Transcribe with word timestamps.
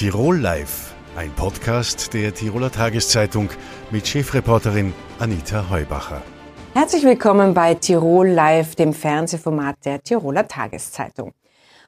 Tirol 0.00 0.38
Live, 0.38 0.94
ein 1.14 1.30
Podcast 1.32 2.14
der 2.14 2.32
Tiroler 2.32 2.72
Tageszeitung 2.72 3.50
mit 3.90 4.08
Chefreporterin 4.08 4.94
Anita 5.18 5.68
Heubacher. 5.68 6.22
Herzlich 6.72 7.04
willkommen 7.04 7.52
bei 7.52 7.74
Tirol 7.74 8.28
Live, 8.28 8.76
dem 8.76 8.94
Fernsehformat 8.94 9.76
der 9.84 10.02
Tiroler 10.02 10.48
Tageszeitung. 10.48 11.34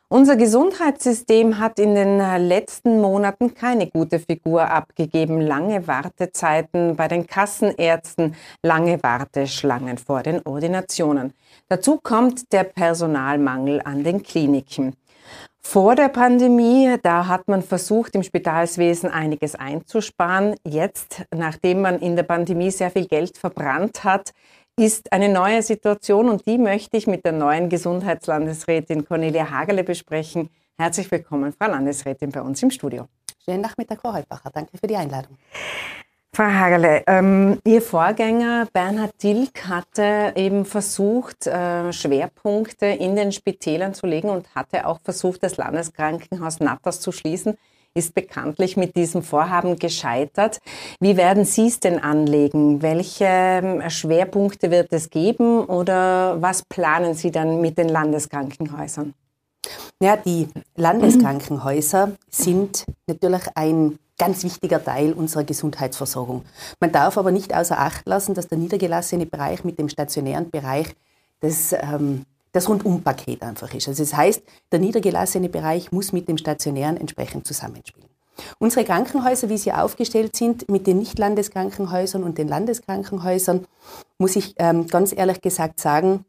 Unser 0.08 0.36
Gesundheitssystem 0.36 1.58
hat 1.58 1.78
in 1.78 1.94
den 1.94 2.18
letzten 2.46 3.00
Monaten 3.00 3.54
keine 3.54 3.86
gute 3.86 4.18
Figur 4.18 4.68
abgegeben. 4.68 5.40
Lange 5.40 5.86
Wartezeiten 5.86 6.96
bei 6.96 7.08
den 7.08 7.26
Kassenärzten, 7.26 8.34
lange 8.62 9.02
Warteschlangen 9.02 9.96
vor 9.96 10.22
den 10.22 10.42
Ordinationen. 10.44 11.32
Dazu 11.70 11.98
kommt 12.02 12.52
der 12.52 12.64
Personalmangel 12.64 13.80
an 13.82 14.04
den 14.04 14.22
Kliniken. 14.22 14.96
Vor 15.60 15.94
der 15.94 16.08
Pandemie, 16.08 16.96
da 17.02 17.28
hat 17.28 17.48
man 17.48 17.62
versucht, 17.62 18.14
im 18.14 18.22
Spitalswesen 18.22 19.10
einiges 19.10 19.54
einzusparen. 19.54 20.56
Jetzt, 20.66 21.24
nachdem 21.34 21.80
man 21.80 21.98
in 22.00 22.16
der 22.16 22.24
Pandemie 22.24 22.70
sehr 22.70 22.90
viel 22.90 23.06
Geld 23.06 23.38
verbrannt 23.38 24.04
hat, 24.04 24.32
ist 24.78 25.12
eine 25.12 25.28
neue 25.28 25.62
Situation 25.62 26.28
und 26.28 26.46
die 26.46 26.58
möchte 26.58 26.96
ich 26.96 27.06
mit 27.06 27.24
der 27.24 27.32
neuen 27.32 27.68
Gesundheitslandesrätin 27.68 29.04
Cornelia 29.04 29.50
Hagerle 29.50 29.84
besprechen. 29.84 30.50
Herzlich 30.76 31.10
willkommen, 31.10 31.52
Frau 31.52 31.70
Landesrätin, 31.70 32.30
bei 32.30 32.42
uns 32.42 32.62
im 32.62 32.70
Studio. 32.70 33.06
Schönen 33.44 33.60
Nachmittag, 33.60 34.00
Frau 34.00 34.12
Heutbacher. 34.12 34.50
Danke 34.52 34.76
für 34.78 34.86
die 34.86 34.96
Einladung. 34.96 35.36
Frau 36.34 36.44
Hagerle, 36.44 37.02
ähm, 37.08 37.58
Ihr 37.66 37.82
Vorgänger 37.82 38.66
Bernhard 38.72 39.22
Dilk 39.22 39.68
hatte 39.68 40.32
eben 40.34 40.64
versucht, 40.64 41.46
äh, 41.46 41.92
Schwerpunkte 41.92 42.86
in 42.86 43.16
den 43.16 43.32
Spitälern 43.32 43.92
zu 43.92 44.06
legen 44.06 44.30
und 44.30 44.46
hatte 44.54 44.86
auch 44.86 44.98
versucht, 45.04 45.42
das 45.42 45.58
Landeskrankenhaus 45.58 46.60
Natters 46.60 47.00
zu 47.00 47.12
schließen 47.12 47.58
ist 47.94 48.14
bekanntlich 48.14 48.78
mit 48.78 48.96
diesem 48.96 49.22
Vorhaben 49.22 49.78
gescheitert. 49.78 50.60
Wie 51.00 51.18
werden 51.18 51.44
Sie 51.44 51.66
es 51.66 51.80
denn 51.80 51.98
anlegen? 51.98 52.80
Welche 52.80 53.26
ähm, 53.26 53.90
Schwerpunkte 53.90 54.70
wird 54.70 54.90
es 54.94 55.10
geben 55.10 55.66
oder 55.66 56.40
was 56.40 56.62
planen 56.62 57.12
Sie 57.12 57.30
dann 57.30 57.60
mit 57.60 57.76
den 57.76 57.90
Landeskrankenhäusern? 57.90 59.12
Ja, 60.00 60.16
die 60.16 60.48
Landeskrankenhäuser 60.76 62.12
sind 62.28 62.86
natürlich 63.06 63.42
ein 63.54 63.98
ganz 64.22 64.44
wichtiger 64.44 64.82
Teil 64.84 65.14
unserer 65.14 65.42
Gesundheitsversorgung. 65.42 66.44
Man 66.78 66.92
darf 66.92 67.18
aber 67.18 67.32
nicht 67.32 67.52
außer 67.52 67.76
Acht 67.76 68.06
lassen, 68.06 68.34
dass 68.34 68.46
der 68.46 68.56
niedergelassene 68.56 69.26
Bereich 69.26 69.64
mit 69.64 69.80
dem 69.80 69.88
stationären 69.88 70.48
Bereich 70.48 70.94
das 71.40 71.72
ähm, 71.72 72.24
das 72.52 72.68
Rundumpaket 72.68 73.42
einfach 73.42 73.74
ist. 73.74 73.88
Also 73.88 74.04
das 74.04 74.14
heißt, 74.14 74.42
der 74.70 74.78
niedergelassene 74.78 75.48
Bereich 75.48 75.90
muss 75.90 76.12
mit 76.12 76.28
dem 76.28 76.38
stationären 76.38 76.98
entsprechend 76.98 77.46
zusammenspielen. 77.46 78.08
Unsere 78.58 78.84
Krankenhäuser, 78.84 79.48
wie 79.48 79.58
sie 79.58 79.72
aufgestellt 79.72 80.36
sind, 80.36 80.70
mit 80.70 80.86
den 80.86 80.98
Nicht-Landeskrankenhäusern 80.98 82.22
und 82.22 82.38
den 82.38 82.46
Landeskrankenhäusern, 82.46 83.66
muss 84.18 84.36
ich 84.36 84.54
ähm, 84.58 84.86
ganz 84.86 85.12
ehrlich 85.12 85.40
gesagt 85.40 85.80
sagen, 85.80 86.24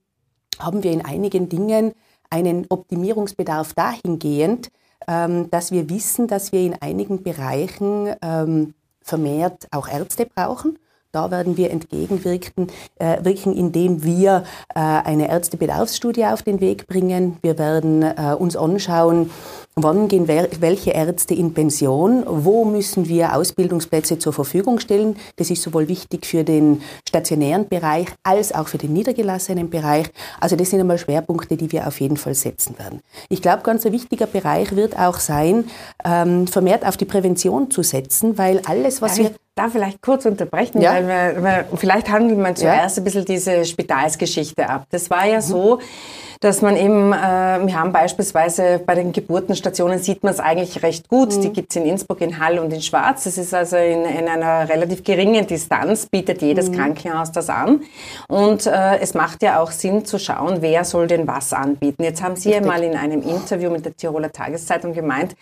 haben 0.59 0.81
wir 0.81 0.91
in 0.91 1.05
einigen 1.05 1.47
Dingen 1.47 1.94
einen 2.30 2.66
Optimierungsbedarf 2.69 3.73
dahingehend, 3.73 4.69
dass 5.05 5.71
wir 5.71 5.89
wissen, 5.89 6.27
dass 6.27 6.51
wir 6.51 6.61
in 6.61 6.75
einigen 6.81 7.23
Bereichen 7.23 8.13
ähm, 8.21 8.73
vermehrt 9.01 9.67
auch 9.71 9.87
Ärzte 9.87 10.25
brauchen 10.25 10.77
da 11.13 11.29
werden 11.29 11.57
wir 11.57 11.69
entgegenwirken, 11.69 12.71
äh, 12.95 13.23
wirken, 13.23 13.53
indem 13.53 14.03
wir 14.03 14.45
äh, 14.73 14.79
eine 14.79 15.29
Ärztebedarfsstudie 15.29 16.25
auf 16.25 16.41
den 16.41 16.59
Weg 16.59 16.87
bringen. 16.87 17.37
Wir 17.43 17.59
werden 17.59 18.01
äh, 18.01 18.35
uns 18.35 18.55
anschauen, 18.55 19.29
Wann 19.75 20.07
gehen 20.07 20.27
welche 20.27 20.91
Ärzte 20.91 21.33
in 21.33 21.55
Pension? 21.55 22.23
Wo 22.27 22.63
müssen 22.63 23.07
wir 23.07 23.35
Ausbildungsplätze 23.35 24.19
zur 24.19 24.31
Verfügung 24.31 24.79
stellen? 24.79 25.16
Das 25.38 25.50
ist 25.50 25.63
sowohl 25.63 25.88
wichtig 25.88 26.28
für 26.28 26.44
den 26.44 26.84
stationären 27.07 27.67
Bereich 27.67 28.06
als 28.22 28.53
auch 28.53 28.67
für 28.67 28.78
den 28.78 28.94
niedergelassenen 28.94 29.72
Bereich. 29.72 30.06
Also 30.39 30.56
das 30.56 30.69
sind 30.69 30.79
einmal 30.79 31.00
Schwerpunkte, 31.00 31.57
die 31.57 31.72
wir 31.72 31.88
auf 31.88 32.00
jeden 32.01 32.17
Fall 32.17 32.35
setzen 32.35 32.78
werden. 32.78 33.01
Ich 33.29 33.41
glaube, 33.41 33.63
ganz 33.63 33.84
ein 33.84 33.94
wichtiger 33.94 34.28
Bereich 34.28 34.75
wird 34.75 34.95
auch 35.00 35.17
sein, 35.17 35.66
ähm, 36.05 36.45
vermehrt 36.45 36.85
auf 36.85 36.95
die 36.95 37.05
Prävention 37.05 37.72
zu 37.72 37.81
setzen, 37.81 38.38
weil 38.38 38.61
alles, 38.66 39.01
was 39.01 39.17
wir 39.17 39.31
da 39.55 39.69
vielleicht 39.69 40.01
kurz 40.01 40.25
unterbrechen, 40.25 40.81
ja? 40.81 40.94
weil, 40.94 41.07
wir, 41.07 41.44
weil 41.44 41.66
vielleicht 41.75 42.09
handelt 42.09 42.40
man 42.40 42.55
zuerst 42.55 42.97
ja? 42.97 43.01
ein 43.01 43.03
bisschen 43.05 43.25
diese 43.25 43.66
Spitalsgeschichte 43.66 44.69
ab. 44.69 44.85
Das 44.91 45.09
war 45.09 45.25
ja 45.25 45.38
mhm. 45.38 45.41
so, 45.41 45.79
dass 46.43 46.61
man 46.61 46.75
eben, 46.75 47.13
äh, 47.13 47.15
wir 47.65 47.79
haben 47.79 47.93
beispielsweise 47.93 48.81
bei 48.85 48.95
den 48.95 49.13
Geburtenstationen 49.13 49.99
sieht 49.99 50.23
man 50.23 50.33
es 50.33 50.41
eigentlich 50.41 50.83
recht 50.83 51.07
gut. 51.07 51.33
Mhm. 51.37 51.41
Die 51.41 51.53
gibt 51.53 51.71
es 51.71 51.77
in 51.77 51.85
Innsbruck, 51.85 52.19
in 52.19 52.37
Hall 52.37 52.59
und 52.59 52.73
in 52.73 52.81
Schwarz. 52.81 53.23
Das 53.23 53.37
ist 53.37 53.53
also 53.53 53.77
in, 53.77 54.03
in 54.03 54.27
einer 54.27 54.67
relativ 54.67 55.05
geringen 55.05 55.47
Distanz, 55.47 56.05
bietet 56.05 56.41
jedes 56.41 56.69
mhm. 56.69 56.75
Krankenhaus 56.75 57.31
das 57.31 57.49
an. 57.49 57.81
Und 58.27 58.65
äh, 58.65 58.97
es 58.99 59.13
macht 59.13 59.41
ja 59.41 59.61
auch 59.61 59.71
Sinn 59.71 60.03
zu 60.03 60.19
schauen, 60.19 60.57
wer 60.59 60.83
soll 60.83 61.07
denn 61.07 61.25
was 61.27 61.53
anbieten. 61.53 62.03
Jetzt 62.03 62.21
haben 62.21 62.35
Sie 62.35 62.51
ja 62.51 62.59
mal 62.59 62.83
in 62.83 62.97
einem 62.97 63.21
Interview 63.21 63.69
mit 63.69 63.85
der 63.85 63.95
Tiroler 63.95 64.31
Tageszeitung 64.31 64.93
gemeint, 64.93 65.35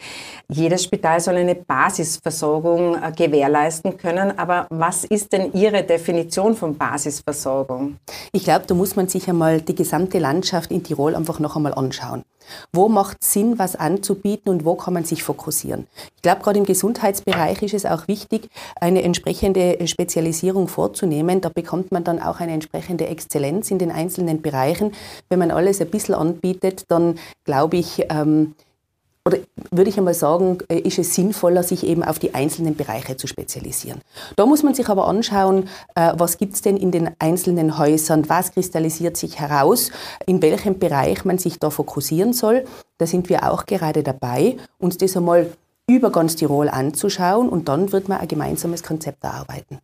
jedes 0.50 0.84
Spital 0.84 1.20
soll 1.20 1.38
eine 1.38 1.56
Basisversorgung 1.56 2.96
äh, 2.96 3.12
gewährleisten 3.12 3.98
können. 3.98 4.38
Aber 4.38 4.68
was 4.70 5.04
ist 5.06 5.34
denn 5.34 5.52
Ihre 5.54 5.82
Definition 5.82 6.56
von 6.56 6.78
Basisversorgung? 6.78 7.98
Ich 8.34 8.44
glaube, 8.44 8.66
da 8.68 8.76
muss 8.76 8.96
man 8.96 9.08
sich 9.08 9.28
einmal 9.28 9.62
die 9.62 9.74
gesamte 9.74 10.20
Landschaft 10.20 10.70
in 10.70 10.84
Tirol 10.92 11.16
einfach 11.16 11.40
noch 11.40 11.56
einmal 11.56 11.74
anschauen. 11.74 12.24
Wo 12.74 12.90
macht 12.90 13.24
Sinn, 13.24 13.58
was 13.60 13.78
anzubieten 13.78 14.50
und 14.50 14.66
wo 14.66 14.76
kann 14.76 14.94
man 14.94 15.06
sich 15.06 15.24
fokussieren? 15.24 15.88
Ich 16.18 16.22
glaube, 16.22 16.42
gerade 16.42 16.60
im 16.60 16.66
Gesundheitsbereich 16.66 17.62
ist 17.62 17.74
es 17.74 17.86
auch 17.86 18.10
wichtig, 18.10 18.50
eine 18.80 19.04
entsprechende 19.04 19.88
Spezialisierung 19.88 20.68
vorzunehmen. 20.68 21.40
Da 21.40 21.50
bekommt 21.50 21.92
man 21.94 22.04
dann 22.04 22.22
auch 22.22 22.42
eine 22.42 22.52
entsprechende 22.52 23.08
Exzellenz 23.08 23.72
in 23.72 23.80
den 23.80 23.92
einzelnen 23.92 24.42
Bereichen. 24.42 24.92
Wenn 25.30 25.40
man 25.40 25.52
alles 25.52 25.80
ein 25.80 25.90
bisschen 25.90 26.16
anbietet, 26.16 26.86
dann 26.90 27.18
glaube 27.46 27.78
ich, 27.78 28.06
ähm, 28.10 28.56
oder 29.26 29.38
würde 29.70 29.90
ich 29.90 29.98
einmal 29.98 30.14
sagen, 30.14 30.58
äh, 30.68 30.80
ist 30.80 30.98
es 30.98 31.14
sinnvoller, 31.14 31.64
sich 31.64 31.86
eben 31.86 32.04
auf 32.04 32.18
die 32.18 32.34
einzelnen 32.34 32.76
Bereiche 32.76 33.18
zu 33.18 33.28
spezialisieren. 33.28 34.02
Da 34.36 34.46
muss 34.46 34.64
man 34.64 34.74
sich 34.74 34.90
aber 34.90 35.08
anschauen, 35.08 35.70
äh, 35.96 36.14
was 36.16 36.38
gibt 36.38 36.56
es 36.56 36.62
denn 36.62 36.76
in 36.78 36.92
den 36.92 37.12
einzelnen 37.20 37.78
Häusern, 37.78 38.28
was 38.30 38.52
kristallisiert 38.52 39.18
sich 39.18 39.40
heraus, 39.40 39.92
in 40.26 40.42
welchem 40.42 40.80
Bereich 40.80 41.24
man 41.24 41.38
sich 41.38 41.60
da 41.60 41.70
fokussieren 41.70 42.34
soll. 42.34 42.66
Da 42.98 43.06
sind 43.06 43.30
wir 43.30 43.52
auch 43.52 43.66
gerade 43.66 44.02
dabei, 44.02 44.58
uns 44.80 44.98
das 44.98 45.16
einmal 45.16 45.52
über 45.88 46.12
ganz 46.12 46.36
Tirol 46.36 46.70
anzuschauen 46.70 47.50
und 47.50 47.68
dann 47.68 47.92
wird 47.92 48.08
man 48.08 48.20
ein 48.20 48.28
gemeinsames 48.28 48.82
Konzept 48.82 49.24
erarbeiten. 49.24 49.80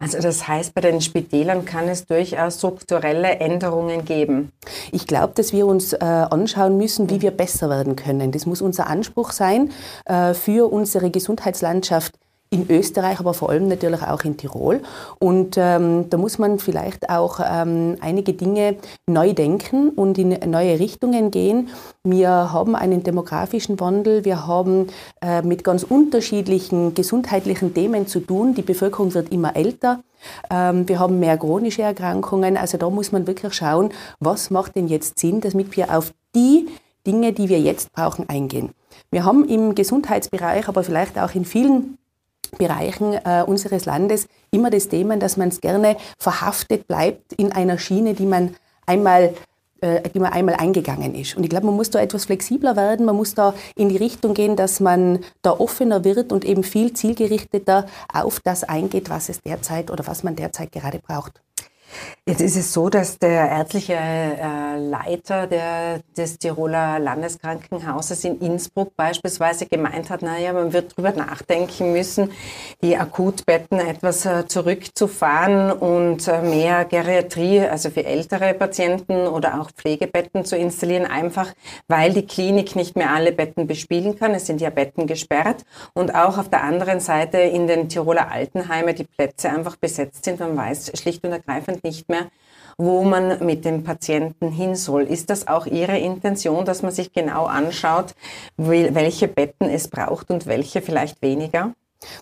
Also 0.00 0.20
das 0.20 0.46
heißt, 0.46 0.74
bei 0.74 0.80
den 0.80 1.00
Spitälern 1.00 1.64
kann 1.64 1.88
es 1.88 2.06
durchaus 2.06 2.58
strukturelle 2.58 3.40
Änderungen 3.40 4.04
geben. 4.04 4.52
Ich 4.92 5.08
glaube, 5.08 5.32
dass 5.34 5.52
wir 5.52 5.66
uns 5.66 5.92
äh, 5.92 5.98
anschauen 5.98 6.76
müssen, 6.76 7.10
wie 7.10 7.20
wir 7.20 7.32
besser 7.32 7.68
werden 7.68 7.96
können. 7.96 8.30
Das 8.30 8.46
muss 8.46 8.62
unser 8.62 8.86
Anspruch 8.86 9.32
sein 9.32 9.72
äh, 10.04 10.34
für 10.34 10.72
unsere 10.72 11.10
Gesundheitslandschaft 11.10 12.14
in 12.50 12.70
Österreich, 12.70 13.20
aber 13.20 13.34
vor 13.34 13.50
allem 13.50 13.68
natürlich 13.68 14.02
auch 14.02 14.22
in 14.24 14.36
Tirol. 14.36 14.80
Und 15.18 15.56
ähm, 15.58 16.08
da 16.10 16.16
muss 16.16 16.38
man 16.38 16.58
vielleicht 16.58 17.10
auch 17.10 17.40
ähm, 17.44 17.96
einige 18.00 18.32
Dinge 18.32 18.76
neu 19.06 19.32
denken 19.32 19.90
und 19.90 20.18
in 20.18 20.38
neue 20.50 20.78
Richtungen 20.78 21.30
gehen. 21.30 21.68
Wir 22.04 22.30
haben 22.52 22.74
einen 22.74 23.02
demografischen 23.02 23.78
Wandel, 23.80 24.24
wir 24.24 24.46
haben 24.46 24.86
äh, 25.20 25.42
mit 25.42 25.64
ganz 25.64 25.82
unterschiedlichen 25.82 26.94
gesundheitlichen 26.94 27.74
Themen 27.74 28.06
zu 28.06 28.20
tun. 28.20 28.54
Die 28.54 28.62
Bevölkerung 28.62 29.12
wird 29.14 29.30
immer 29.30 29.56
älter. 29.56 30.00
Ähm, 30.50 30.88
wir 30.88 30.98
haben 30.98 31.18
mehr 31.18 31.36
chronische 31.36 31.82
Erkrankungen. 31.82 32.56
Also 32.56 32.78
da 32.78 32.88
muss 32.90 33.12
man 33.12 33.26
wirklich 33.26 33.54
schauen, 33.54 33.90
was 34.20 34.50
macht 34.50 34.76
denn 34.76 34.88
jetzt 34.88 35.18
Sinn, 35.18 35.40
damit 35.40 35.76
wir 35.76 35.96
auf 35.96 36.12
die 36.34 36.68
Dinge, 37.06 37.32
die 37.32 37.48
wir 37.48 37.60
jetzt 37.60 37.92
brauchen, 37.92 38.28
eingehen. 38.28 38.70
Wir 39.10 39.24
haben 39.24 39.48
im 39.48 39.74
Gesundheitsbereich, 39.74 40.68
aber 40.68 40.82
vielleicht 40.82 41.18
auch 41.18 41.34
in 41.34 41.44
vielen 41.44 41.98
Bereichen 42.56 43.14
äh, 43.14 43.44
unseres 43.46 43.84
Landes 43.84 44.26
immer 44.50 44.70
das 44.70 44.88
Thema, 44.88 45.16
dass 45.16 45.36
man 45.36 45.48
es 45.48 45.60
gerne 45.60 45.96
verhaftet 46.18 46.86
bleibt 46.86 47.32
in 47.34 47.52
einer 47.52 47.78
Schiene, 47.78 48.14
die 48.14 48.26
man 48.26 48.54
einmal 48.86 49.34
äh, 49.80 50.08
die 50.10 50.18
man 50.18 50.32
einmal 50.32 50.56
eingegangen 50.56 51.14
ist. 51.14 51.36
Und 51.36 51.44
ich 51.44 51.50
glaube, 51.50 51.66
man 51.66 51.76
muss 51.76 51.90
da 51.90 52.00
etwas 52.00 52.24
flexibler 52.24 52.74
werden, 52.74 53.06
man 53.06 53.14
muss 53.14 53.34
da 53.34 53.54
in 53.76 53.88
die 53.88 53.96
Richtung 53.96 54.34
gehen, 54.34 54.56
dass 54.56 54.80
man 54.80 55.20
da 55.42 55.52
offener 55.52 56.02
wird 56.02 56.32
und 56.32 56.44
eben 56.44 56.64
viel 56.64 56.92
zielgerichteter 56.92 57.86
auf 58.12 58.40
das 58.40 58.64
eingeht, 58.64 59.08
was 59.08 59.28
es 59.28 59.40
derzeit 59.40 59.92
oder 59.92 60.04
was 60.08 60.24
man 60.24 60.34
derzeit 60.34 60.72
gerade 60.72 60.98
braucht. 60.98 61.40
Jetzt 62.26 62.42
ist 62.42 62.56
es 62.56 62.72
so, 62.74 62.90
dass 62.90 63.18
der 63.18 63.48
ärztliche 63.48 63.94
äh, 63.94 64.78
Leiter 64.78 65.46
der, 65.46 66.00
des 66.16 66.38
Tiroler 66.38 66.98
Landeskrankenhauses 66.98 68.22
in 68.24 68.38
Innsbruck 68.40 68.94
beispielsweise 68.96 69.64
gemeint 69.64 70.10
hat, 70.10 70.20
naja, 70.20 70.52
man 70.52 70.74
wird 70.74 70.92
darüber 70.92 71.12
nachdenken 71.12 71.92
müssen, 71.92 72.30
die 72.82 72.98
Akutbetten 72.98 73.80
etwas 73.80 74.26
äh, 74.26 74.46
zurückzufahren 74.46 75.72
und 75.72 76.28
äh, 76.28 76.42
mehr 76.42 76.84
Geriatrie, 76.84 77.60
also 77.60 77.88
für 77.88 78.04
ältere 78.04 78.52
Patienten 78.52 79.26
oder 79.26 79.60
auch 79.60 79.70
Pflegebetten 79.70 80.44
zu 80.44 80.56
installieren, 80.56 81.06
einfach 81.06 81.54
weil 81.86 82.12
die 82.12 82.26
Klinik 82.26 82.76
nicht 82.76 82.94
mehr 82.94 83.10
alle 83.10 83.32
Betten 83.32 83.66
bespielen 83.66 84.18
kann. 84.18 84.34
Es 84.34 84.46
sind 84.46 84.60
ja 84.60 84.68
Betten 84.68 85.06
gesperrt 85.06 85.64
und 85.94 86.14
auch 86.14 86.36
auf 86.36 86.50
der 86.50 86.62
anderen 86.62 87.00
Seite 87.00 87.38
in 87.38 87.66
den 87.66 87.88
Tiroler 87.88 88.30
Altenheime 88.30 88.92
die 88.92 89.04
Plätze 89.04 89.48
einfach 89.48 89.76
besetzt 89.76 90.26
sind. 90.26 90.40
Man 90.40 90.54
weiß 90.54 90.92
schlicht 90.98 91.24
und 91.24 91.32
ergreifend 91.32 91.77
nicht 91.84 92.08
mehr, 92.08 92.26
wo 92.76 93.02
man 93.02 93.44
mit 93.44 93.64
dem 93.64 93.82
Patienten 93.82 94.50
hin 94.50 94.76
soll. 94.76 95.02
Ist 95.02 95.30
das 95.30 95.48
auch 95.48 95.66
Ihre 95.66 95.98
Intention, 95.98 96.64
dass 96.64 96.82
man 96.82 96.92
sich 96.92 97.12
genau 97.12 97.46
anschaut, 97.46 98.14
welche 98.56 99.28
Betten 99.28 99.68
es 99.68 99.88
braucht 99.88 100.30
und 100.30 100.46
welche 100.46 100.80
vielleicht 100.80 101.20
weniger? 101.20 101.74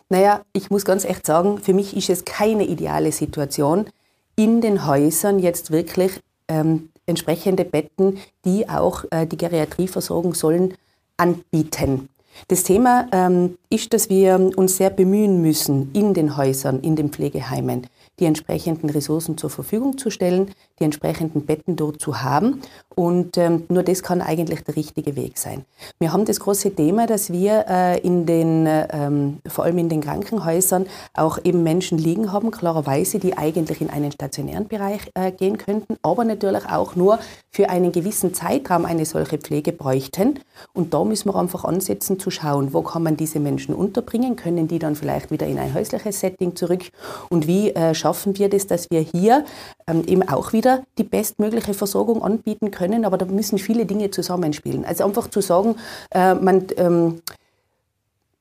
Naja, 0.09 0.41
ich 0.53 0.71
muss 0.71 0.85
ganz 0.85 1.05
echt 1.05 1.27
sagen, 1.27 1.59
für 1.59 1.75
mich 1.75 1.97
ist 1.97 2.09
es 2.09 2.25
keine 2.25 2.65
ideale 2.65 3.13
Situation, 3.13 3.87
in 4.35 4.61
den 4.61 4.87
Häusern 4.87 5.39
jetzt 5.39 5.71
wirklich 5.71 6.21
ähm, 6.49 6.89
entsprechende 7.07 7.65
Betten, 7.65 8.19
die 8.45 8.69
auch 8.69 9.05
äh, 9.11 9.27
die 9.27 9.37
Geriatrie 9.37 9.89
versorgen 9.89 10.33
sollen, 10.33 10.75
anbieten. 11.17 12.09
Das 12.49 12.65
Thema 12.65 13.09
ähm, 13.13 13.57
ist, 13.71 13.95
dass 13.95 14.11
wir 14.11 14.51
uns 14.57 14.77
sehr 14.77 14.91
bemühen 14.91 15.41
müssen, 15.41 15.91
in 15.95 16.13
den 16.13 16.37
Häusern, 16.37 16.81
in 16.81 16.97
den 16.97 17.11
Pflegeheimen, 17.11 17.87
die 18.19 18.25
entsprechenden 18.25 18.91
Ressourcen 18.91 19.37
zur 19.37 19.51
Verfügung 19.51 19.99
zu 19.99 20.11
stellen, 20.11 20.51
die 20.79 20.85
entsprechenden 20.85 21.47
Betten 21.47 21.77
dort 21.77 22.01
zu 22.01 22.23
haben. 22.23 22.61
Und 22.95 23.37
ähm, 23.37 23.65
nur 23.69 23.83
das 23.83 24.03
kann 24.03 24.23
eigentlich 24.23 24.63
der 24.65 24.77
richtige 24.77 25.17
Weg 25.17 25.39
sein. 25.39 25.65
Wir 25.99 26.13
haben 26.13 26.25
das 26.25 26.41
große 26.41 26.75
Thema, 26.75 27.07
dass 27.07 27.31
wir 27.31 27.67
äh, 27.69 27.99
in 28.01 28.27
den, 28.27 28.67
ähm, 28.67 29.39
vor 29.47 29.65
allem 29.65 29.79
in 29.79 29.89
den 29.89 30.01
Krankenhäusern 30.01 30.87
auch 31.15 31.39
eben 31.45 31.63
Menschen 31.63 31.99
liegen 31.99 32.33
haben, 32.33 32.51
klarerweise, 32.51 33.19
die 33.19 33.37
eigentlich 33.37 33.81
in 33.81 33.91
einen 33.91 34.13
stationären 34.13 34.67
Bereich 34.67 35.11
äh, 35.15 35.31
gehen 35.31 35.59
könnten, 35.59 35.97
aber 36.03 36.25
natürlich 36.25 36.67
auch 36.67 36.97
nur 36.97 37.19
für 37.51 37.69
einen 37.71 37.93
gewissen 37.93 38.35
Zeitraum 38.35 38.85
eine 38.85 39.05
solche 39.05 39.39
Pflege 39.39 39.73
bräuchten. 39.73 40.41
Und 40.73 40.95
da 40.95 41.05
müssen 41.05 41.31
wir 41.31 41.37
einfach 41.37 41.65
ansetzen 41.65 42.19
zu 42.19 42.31
schauen, 42.31 42.73
wo 42.73 42.83
kann 42.83 43.03
man 43.03 43.17
diese 43.17 43.41
Menschen 43.41 43.75
unterbringen, 43.75 44.37
können 44.37 44.69
die 44.69 44.79
dann 44.79 44.95
vielleicht 44.97 45.31
wieder 45.31 45.47
in 45.47 45.59
ein 45.59 45.75
häusliches 45.75 46.21
Setting 46.21 46.57
zurück 46.57 46.85
und 47.29 47.47
wie 47.47 47.71
äh, 47.71 47.95
schaffen 47.95 48.39
wir 48.39 48.49
das, 48.49 48.67
dass 48.67 48.91
wir 48.91 49.01
hier 49.01 49.45
eben 49.89 50.29
auch 50.29 50.53
wieder 50.53 50.83
die 50.99 51.05
bestmögliche 51.05 51.75
Versorgung 51.75 52.23
anbieten 52.23 52.71
können. 52.71 53.05
Aber 53.05 53.19
da 53.19 53.27
müssen 53.27 53.59
viele 53.59 53.87
Dinge 53.87 54.11
zusammenspielen. 54.11 54.85
Also 54.85 55.05
einfach 55.05 55.29
zu 55.29 55.41
sagen, 55.41 55.77
äh, 56.11 56.35
man 56.35 56.67
ähm, 56.77 57.23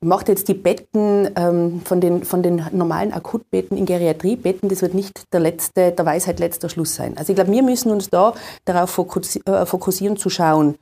macht 0.05 0.29
jetzt 0.29 0.47
die 0.47 0.53
Betten 0.53 1.29
ähm, 1.35 1.81
von, 1.83 1.99
den, 1.99 2.23
von 2.23 2.43
den 2.43 2.63
normalen 2.71 3.11
Akutbetten 3.11 3.77
in 3.77 3.85
Geriatriebetten, 3.85 4.69
das 4.69 4.81
wird 4.81 4.93
nicht 4.93 5.33
der 5.33 5.39
letzte, 5.39 5.91
der 5.91 6.05
Weisheit 6.05 6.39
letzter 6.39 6.69
Schluss 6.69 6.95
sein. 6.95 7.17
Also 7.17 7.31
ich 7.31 7.35
glaube, 7.35 7.51
wir 7.51 7.63
müssen 7.63 7.91
uns 7.91 8.09
da 8.09 8.33
darauf 8.65 8.97
äh, 8.97 9.65
fokussieren 9.65 10.17
zu 10.17 10.29
schauen, 10.29 10.75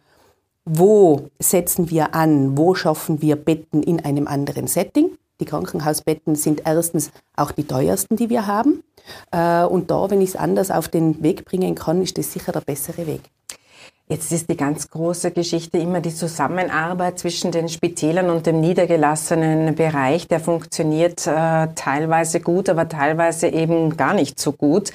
wo 0.66 1.30
setzen 1.40 1.90
wir 1.90 2.16
an, 2.16 2.58
wo 2.58 2.74
schaffen 2.74 3.22
wir 3.22 3.36
Betten 3.36 3.84
in 3.84 4.04
einem 4.04 4.28
anderen 4.28 4.68
Setting. 4.68 5.12
Die 5.40 5.46
Krankenhausbetten 5.46 6.36
sind 6.36 6.62
erstens 6.66 7.12
auch 7.36 7.52
die 7.52 7.66
teuersten, 7.66 8.16
die 8.16 8.30
wir 8.30 8.48
haben. 8.48 8.84
Äh, 9.32 9.64
und 9.66 9.92
da, 9.92 10.10
wenn 10.10 10.22
ich 10.22 10.30
es 10.30 10.36
anders 10.36 10.72
auf 10.72 10.88
den 10.88 11.22
Weg 11.24 11.46
bringen 11.46 11.76
kann, 11.76 12.02
ist 12.02 12.18
das 12.18 12.32
sicher 12.32 12.52
der 12.52 12.62
bessere 12.62 13.08
Weg. 13.08 13.22
Jetzt 14.14 14.32
ist 14.32 14.48
die 14.48 14.58
ganz 14.58 14.92
große 14.92 15.32
Geschichte 15.32 15.80
immer 15.80 16.00
die 16.00 16.14
Zusammenarbeit 16.14 17.18
zwischen 17.18 17.52
den 17.52 17.68
Spitälern 17.68 18.30
und 18.30 18.46
dem 18.46 18.62
niedergelassenen 18.62 19.74
Bereich. 19.74 20.28
Der 20.28 20.40
funktioniert 20.40 21.26
äh, 21.26 21.70
teilweise 21.74 22.40
gut, 22.40 22.70
aber 22.70 22.88
teilweise 22.88 23.48
eben 23.48 23.98
gar 23.98 24.14
nicht 24.14 24.40
so 24.40 24.52
gut. 24.52 24.92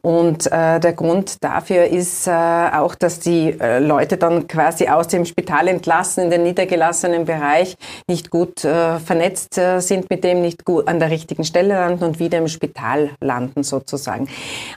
Und 0.00 0.50
äh, 0.50 0.80
der 0.80 0.94
Grund 0.94 1.44
dafür 1.44 1.84
ist 1.84 2.26
äh, 2.26 2.30
auch, 2.30 2.94
dass 2.94 3.20
die 3.20 3.60
äh, 3.60 3.78
Leute 3.78 4.16
dann 4.16 4.46
quasi 4.46 4.88
aus 4.88 5.08
dem 5.08 5.26
Spital 5.26 5.68
entlassen 5.68 6.24
in 6.24 6.30
den 6.30 6.42
niedergelassenen 6.42 7.26
Bereich 7.26 7.76
nicht 8.08 8.30
gut 8.30 8.64
äh, 8.64 8.98
vernetzt 9.00 9.58
äh, 9.58 9.80
sind 9.80 10.08
mit 10.08 10.24
dem, 10.24 10.40
nicht 10.40 10.64
gut 10.64 10.88
an 10.88 10.98
der 10.98 11.10
richtigen 11.10 11.44
Stelle 11.44 11.74
landen 11.74 12.04
und 12.04 12.18
wieder 12.18 12.38
im 12.38 12.48
Spital 12.48 13.10
landen 13.20 13.64
sozusagen. 13.64 14.28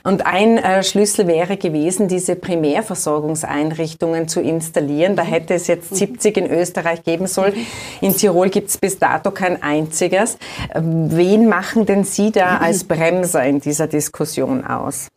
Und 0.04 0.26
ein 0.26 0.82
Schlüssel 0.82 1.26
wäre 1.26 1.56
gewesen, 1.56 2.08
diese 2.08 2.36
Primärversorgungseinrichtung 2.36 3.85
Einrichtungen 3.86 4.26
zu 4.26 4.40
installieren. 4.40 5.14
Da 5.14 5.22
hätte 5.22 5.54
es 5.54 5.68
jetzt 5.68 5.94
70 5.94 6.36
in 6.36 6.50
Österreich 6.50 7.04
geben 7.04 7.28
sollen. 7.28 7.54
In 8.00 8.16
Tirol 8.16 8.50
gibt 8.50 8.70
es 8.70 8.78
bis 8.78 8.98
dato 8.98 9.30
kein 9.30 9.62
einziges. 9.62 10.38
Wen 10.74 11.48
machen 11.48 11.86
denn 11.86 12.02
Sie 12.04 12.32
da 12.32 12.58
als 12.58 12.84
Bremser 12.84 13.44
in 13.44 13.60
dieser 13.60 13.86
Diskussion 13.86 14.64
aus? 14.64 15.08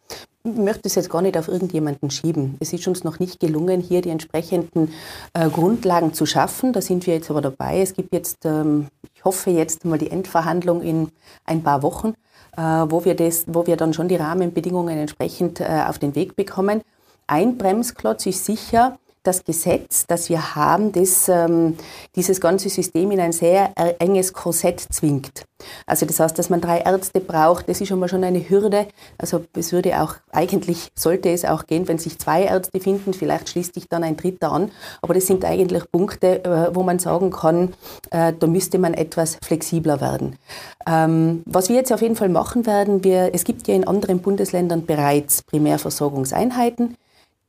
Ich 0.44 0.56
möchte 0.56 0.84
es 0.86 0.96
jetzt 0.96 1.10
gar 1.10 1.22
nicht 1.22 1.38
auf 1.38 1.48
irgendjemanden 1.48 2.12
schieben. 2.12 2.58
Es 2.60 2.72
ist 2.72 2.88
uns 2.88 3.04
noch 3.04 3.20
nicht 3.20 3.40
gelungen, 3.40 3.82
hier 3.82 4.02
die 4.02 4.10
entsprechenden 4.10 4.94
äh, 5.34 5.50
Grundlagen 5.50 6.14
zu 6.14 6.26
schaffen. 6.26 6.72
Da 6.72 6.82
sind 6.82 7.06
wir 7.08 7.16
jetzt 7.16 7.30
aber 7.30 7.42
dabei. 7.42 7.82
Es 7.82 7.94
gibt 7.94 8.14
jetzt, 8.14 8.46
ähm, 8.46 8.88
ich 9.14 9.26
hoffe 9.26 9.50
jetzt 9.50 9.84
mal 9.84 9.98
die 9.98 10.10
Endverhandlung 10.10 10.82
in 10.82 11.10
ein 11.44 11.62
paar 11.62 11.84
Wochen, 11.84 12.14
äh, 12.56 12.62
wo, 12.62 13.04
wir 13.04 13.16
das, 13.16 13.46
wo 13.48 13.68
wir 13.68 13.76
dann 13.76 13.94
schon 13.94 14.08
die 14.08 14.16
Rahmenbedingungen 14.16 14.98
entsprechend 14.98 15.60
äh, 15.60 15.84
auf 15.88 16.00
den 16.00 16.16
Weg 16.16 16.38
bekommen. 16.38 16.82
Ein 17.32 17.60
Bremsklotz 17.60 18.26
ist 18.26 18.44
sicher 18.44 18.98
das 19.22 19.44
Gesetz, 19.44 20.08
das 20.08 20.30
wir 20.30 20.56
haben, 20.56 20.92
das 20.94 21.30
ähm, 21.30 21.78
dieses 22.16 22.42
ganze 22.42 22.70
System 22.70 23.12
in 23.12 23.20
ein 23.20 23.34
sehr 23.34 23.72
enges 24.00 24.34
Korsett 24.34 24.80
zwingt. 24.80 25.44
Also 25.86 26.08
das 26.08 26.20
heißt, 26.20 26.40
dass 26.40 26.50
man 26.50 26.60
drei 26.60 26.80
Ärzte 26.80 27.20
braucht, 27.20 27.70
das 27.70 27.82
ist 27.82 27.90
schon 27.90 28.00
mal 28.00 28.10
schon 28.10 28.24
eine 28.24 28.50
Hürde. 28.50 28.88
Also 29.20 29.46
es 29.56 29.72
würde 29.72 30.02
auch, 30.02 30.16
eigentlich 30.32 30.90
sollte 30.96 31.30
es 31.30 31.46
auch 31.46 31.68
gehen, 31.68 31.88
wenn 31.88 32.00
sich 32.00 32.18
zwei 32.18 32.46
Ärzte 32.46 32.80
finden, 32.80 33.14
vielleicht 33.14 33.50
schließt 33.50 33.76
sich 33.76 33.88
dann 33.88 34.04
ein 34.04 34.18
dritter 34.18 34.52
an. 34.52 34.72
Aber 35.04 35.14
das 35.14 35.28
sind 35.28 35.46
eigentlich 35.46 35.84
Punkte, 35.92 36.44
äh, 36.44 36.74
wo 36.74 36.82
man 36.82 36.98
sagen 36.98 37.30
kann, 37.30 37.76
äh, 38.10 38.34
da 38.34 38.48
müsste 38.48 38.80
man 38.80 38.96
etwas 38.96 39.38
flexibler 39.46 40.02
werden. 40.02 40.38
Ähm, 40.88 41.44
was 41.46 41.70
wir 41.70 41.76
jetzt 41.76 41.94
auf 41.94 42.02
jeden 42.02 42.16
Fall 42.16 42.30
machen 42.30 42.66
werden, 42.66 43.04
wir, 43.04 43.30
es 43.36 43.44
gibt 43.44 43.68
ja 43.68 43.76
in 43.76 43.86
anderen 43.86 44.20
Bundesländern 44.20 44.88
bereits 44.88 45.44
Primärversorgungseinheiten 45.44 46.96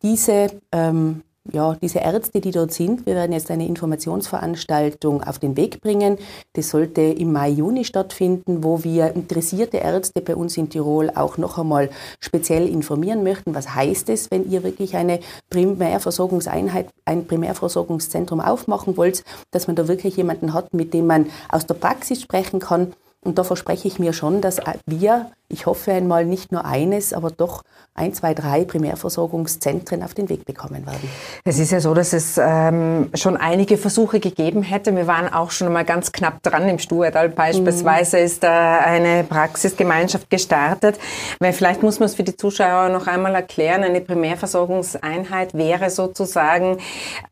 diese, 0.02 0.48
ähm, 0.72 1.22
ja, 1.52 1.74
diese 1.80 2.00
Ärzte, 2.00 2.40
die 2.40 2.50
dort 2.50 2.72
sind, 2.72 3.06
wir 3.06 3.14
werden 3.14 3.32
jetzt 3.32 3.50
eine 3.50 3.66
Informationsveranstaltung 3.66 5.22
auf 5.22 5.38
den 5.38 5.56
Weg 5.56 5.80
bringen. 5.80 6.18
Das 6.52 6.68
sollte 6.68 7.00
im 7.00 7.32
Mai, 7.32 7.48
Juni 7.48 7.84
stattfinden, 7.84 8.62
wo 8.62 8.84
wir 8.84 9.14
interessierte 9.14 9.78
Ärzte 9.78 10.20
bei 10.20 10.36
uns 10.36 10.56
in 10.56 10.68
Tirol 10.68 11.10
auch 11.14 11.38
noch 11.38 11.58
einmal 11.58 11.90
speziell 12.20 12.68
informieren 12.68 13.22
möchten. 13.22 13.54
Was 13.54 13.74
heißt 13.74 14.10
es, 14.10 14.30
wenn 14.30 14.50
ihr 14.50 14.62
wirklich 14.62 14.96
eine 14.96 15.20
Primärversorgungseinheit, 15.48 16.88
ein 17.04 17.26
Primärversorgungszentrum 17.26 18.40
aufmachen 18.40 18.96
wollt, 18.96 19.24
dass 19.50 19.66
man 19.66 19.76
da 19.76 19.88
wirklich 19.88 20.16
jemanden 20.16 20.52
hat, 20.52 20.74
mit 20.74 20.92
dem 20.92 21.06
man 21.06 21.26
aus 21.48 21.66
der 21.66 21.74
Praxis 21.74 22.20
sprechen 22.20 22.60
kann. 22.60 22.92
Und 23.22 23.38
da 23.38 23.44
verspreche 23.44 23.88
ich 23.88 23.98
mir 23.98 24.12
schon, 24.12 24.40
dass 24.40 24.60
wir 24.86 25.30
ich 25.50 25.66
hoffe 25.66 25.92
einmal 25.92 26.24
nicht 26.24 26.52
nur 26.52 26.64
eines, 26.64 27.12
aber 27.12 27.30
doch 27.30 27.64
ein, 27.94 28.14
zwei, 28.14 28.34
drei 28.34 28.64
Primärversorgungszentren 28.64 30.02
auf 30.02 30.14
den 30.14 30.28
Weg 30.28 30.46
bekommen 30.46 30.86
werden. 30.86 31.10
Es 31.44 31.58
ist 31.58 31.72
ja 31.72 31.80
so, 31.80 31.92
dass 31.92 32.12
es 32.12 32.38
ähm, 32.38 33.10
schon 33.14 33.36
einige 33.36 33.76
Versuche 33.76 34.20
gegeben 34.20 34.62
hätte. 34.62 34.94
Wir 34.94 35.06
waren 35.06 35.30
auch 35.30 35.50
schon 35.50 35.70
mal 35.72 35.84
ganz 35.84 36.12
knapp 36.12 36.42
dran 36.42 36.68
im 36.68 36.78
Stuertal. 36.78 37.28
Beispielsweise 37.28 38.18
mhm. 38.18 38.24
ist 38.24 38.42
da 38.42 38.78
eine 38.78 39.24
Praxisgemeinschaft 39.24 40.30
gestartet. 40.30 40.98
Weil 41.40 41.52
vielleicht 41.52 41.82
muss 41.82 41.98
man 41.98 42.06
es 42.06 42.14
für 42.14 42.22
die 42.22 42.36
Zuschauer 42.36 42.88
noch 42.88 43.06
einmal 43.06 43.34
erklären. 43.34 43.82
Eine 43.82 44.00
Primärversorgungseinheit 44.00 45.52
wäre 45.54 45.90
sozusagen 45.90 46.78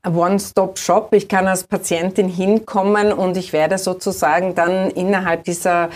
One-Stop-Shop. 0.05 1.15
Ich 1.15 1.29
kann 1.29 1.47
als 1.47 1.65
Patientin 1.65 2.29
hinkommen 2.29 3.13
und 3.13 3.37
ich 3.37 3.53
werde 3.53 3.79
sozusagen 3.79 4.55
dann 4.55 4.91
innerhalb 4.91 5.45
dieser 5.45 5.89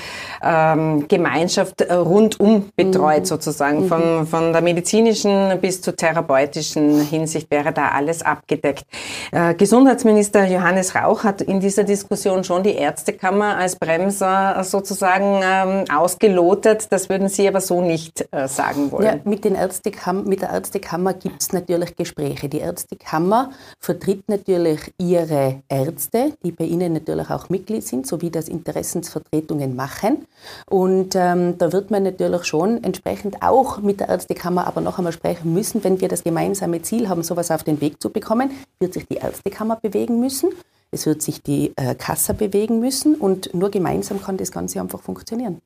ähm, 0.43 1.09
Gemeinschaft 1.09 1.83
äh, 1.83 1.93
rundum 2.13 2.69
betreut 2.77 3.21
mhm. 3.21 3.25
sozusagen. 3.25 3.89
Von, 3.89 4.21
mhm. 4.21 4.27
von 4.27 4.53
der 4.53 4.63
medizinischen 4.63 5.59
bis 5.61 5.81
zur 5.81 5.97
therapeutischen 5.97 7.01
Hinsicht 7.01 7.51
wäre 7.51 7.73
da 7.73 7.89
alles 7.89 8.23
abgedeckt. 8.23 8.85
Äh, 9.33 9.55
Gesundheitsminister 9.55 10.45
Johannes 10.47 10.95
Rauch 10.95 11.25
hat 11.25 11.41
in 11.41 11.61
dieser 11.61 11.85
Diskussion 11.85 12.45
schon 12.45 12.63
die 12.63 12.75
Ärztekammer 12.75 13.57
als 13.57 13.77
Bremser 13.77 14.63
sozusagen 14.65 15.41
ähm, 15.43 15.85
ausgelotet. 15.91 16.89
Das 16.91 17.09
würden 17.09 17.29
Sie 17.29 17.49
aber 17.49 17.61
so 17.61 17.81
nicht 17.81 18.27
äh, 18.31 18.47
sagen 18.49 18.93
wollen. 18.93 19.05
Ja, 19.05 19.15
mit, 19.25 19.45
den 19.45 19.55
Ärztekam 19.55 20.25
mit 20.25 20.43
der 20.43 20.51
Ärztekammer 20.51 21.15
gibt 21.15 21.41
es 21.41 21.53
natürlich 21.53 21.97
Gespräche. 21.97 22.49
Die 22.49 22.59
Ärztekammer 22.59 23.51
vertritt 23.79 24.29
natürlich 24.29 24.93
ihre 24.99 25.63
Ärzte, 25.69 26.33
die 26.45 26.53
bei 26.53 26.65
Ihnen 26.65 26.93
natürlich 26.93 27.31
auch 27.31 27.49
Mitglied 27.49 27.85
sind, 27.87 28.07
sowie 28.07 28.31
das 28.31 28.49
Interessensvertretungen 28.49 29.75
machen. 29.75 30.27
Und 30.69 31.15
ähm, 31.17 31.57
da 31.59 31.73
wird 31.73 31.91
man 31.91 32.02
natürlich 32.03 32.45
schon 32.45 32.83
entsprechend 32.85 33.43
auch 33.43 33.81
mit 33.81 34.01
der 34.01 34.09
Ärztekammer 34.09 34.67
aber 34.67 34.81
noch 34.81 34.99
einmal 34.99 35.13
sprechen 35.13 35.53
müssen, 35.55 35.83
wenn 35.85 36.01
wir 36.01 36.09
das 36.09 36.25
gemeinsame 36.25 36.83
Ziel 36.83 37.09
haben, 37.09 37.23
sowas 37.23 37.51
auf 37.51 37.65
den 37.65 37.81
Weg 37.81 38.01
zu 38.03 38.11
bekommen, 38.11 38.51
wird 38.81 38.95
sich 38.95 39.07
die 39.07 39.17
Ärztekammer 39.17 39.77
bewegen 39.77 40.21
müssen. 40.21 40.51
Es 40.95 41.07
wird 41.07 41.23
sich 41.23 41.43
die 41.43 41.73
äh, 41.77 41.95
Kasse 41.95 42.35
bewegen 42.35 42.79
müssen 42.79 43.15
und 43.15 43.55
nur 43.55 43.71
gemeinsam 43.71 44.23
kann 44.23 44.37
das 44.37 44.53
Ganze 44.53 44.79
einfach 44.79 45.01
funktionieren. 45.01 45.63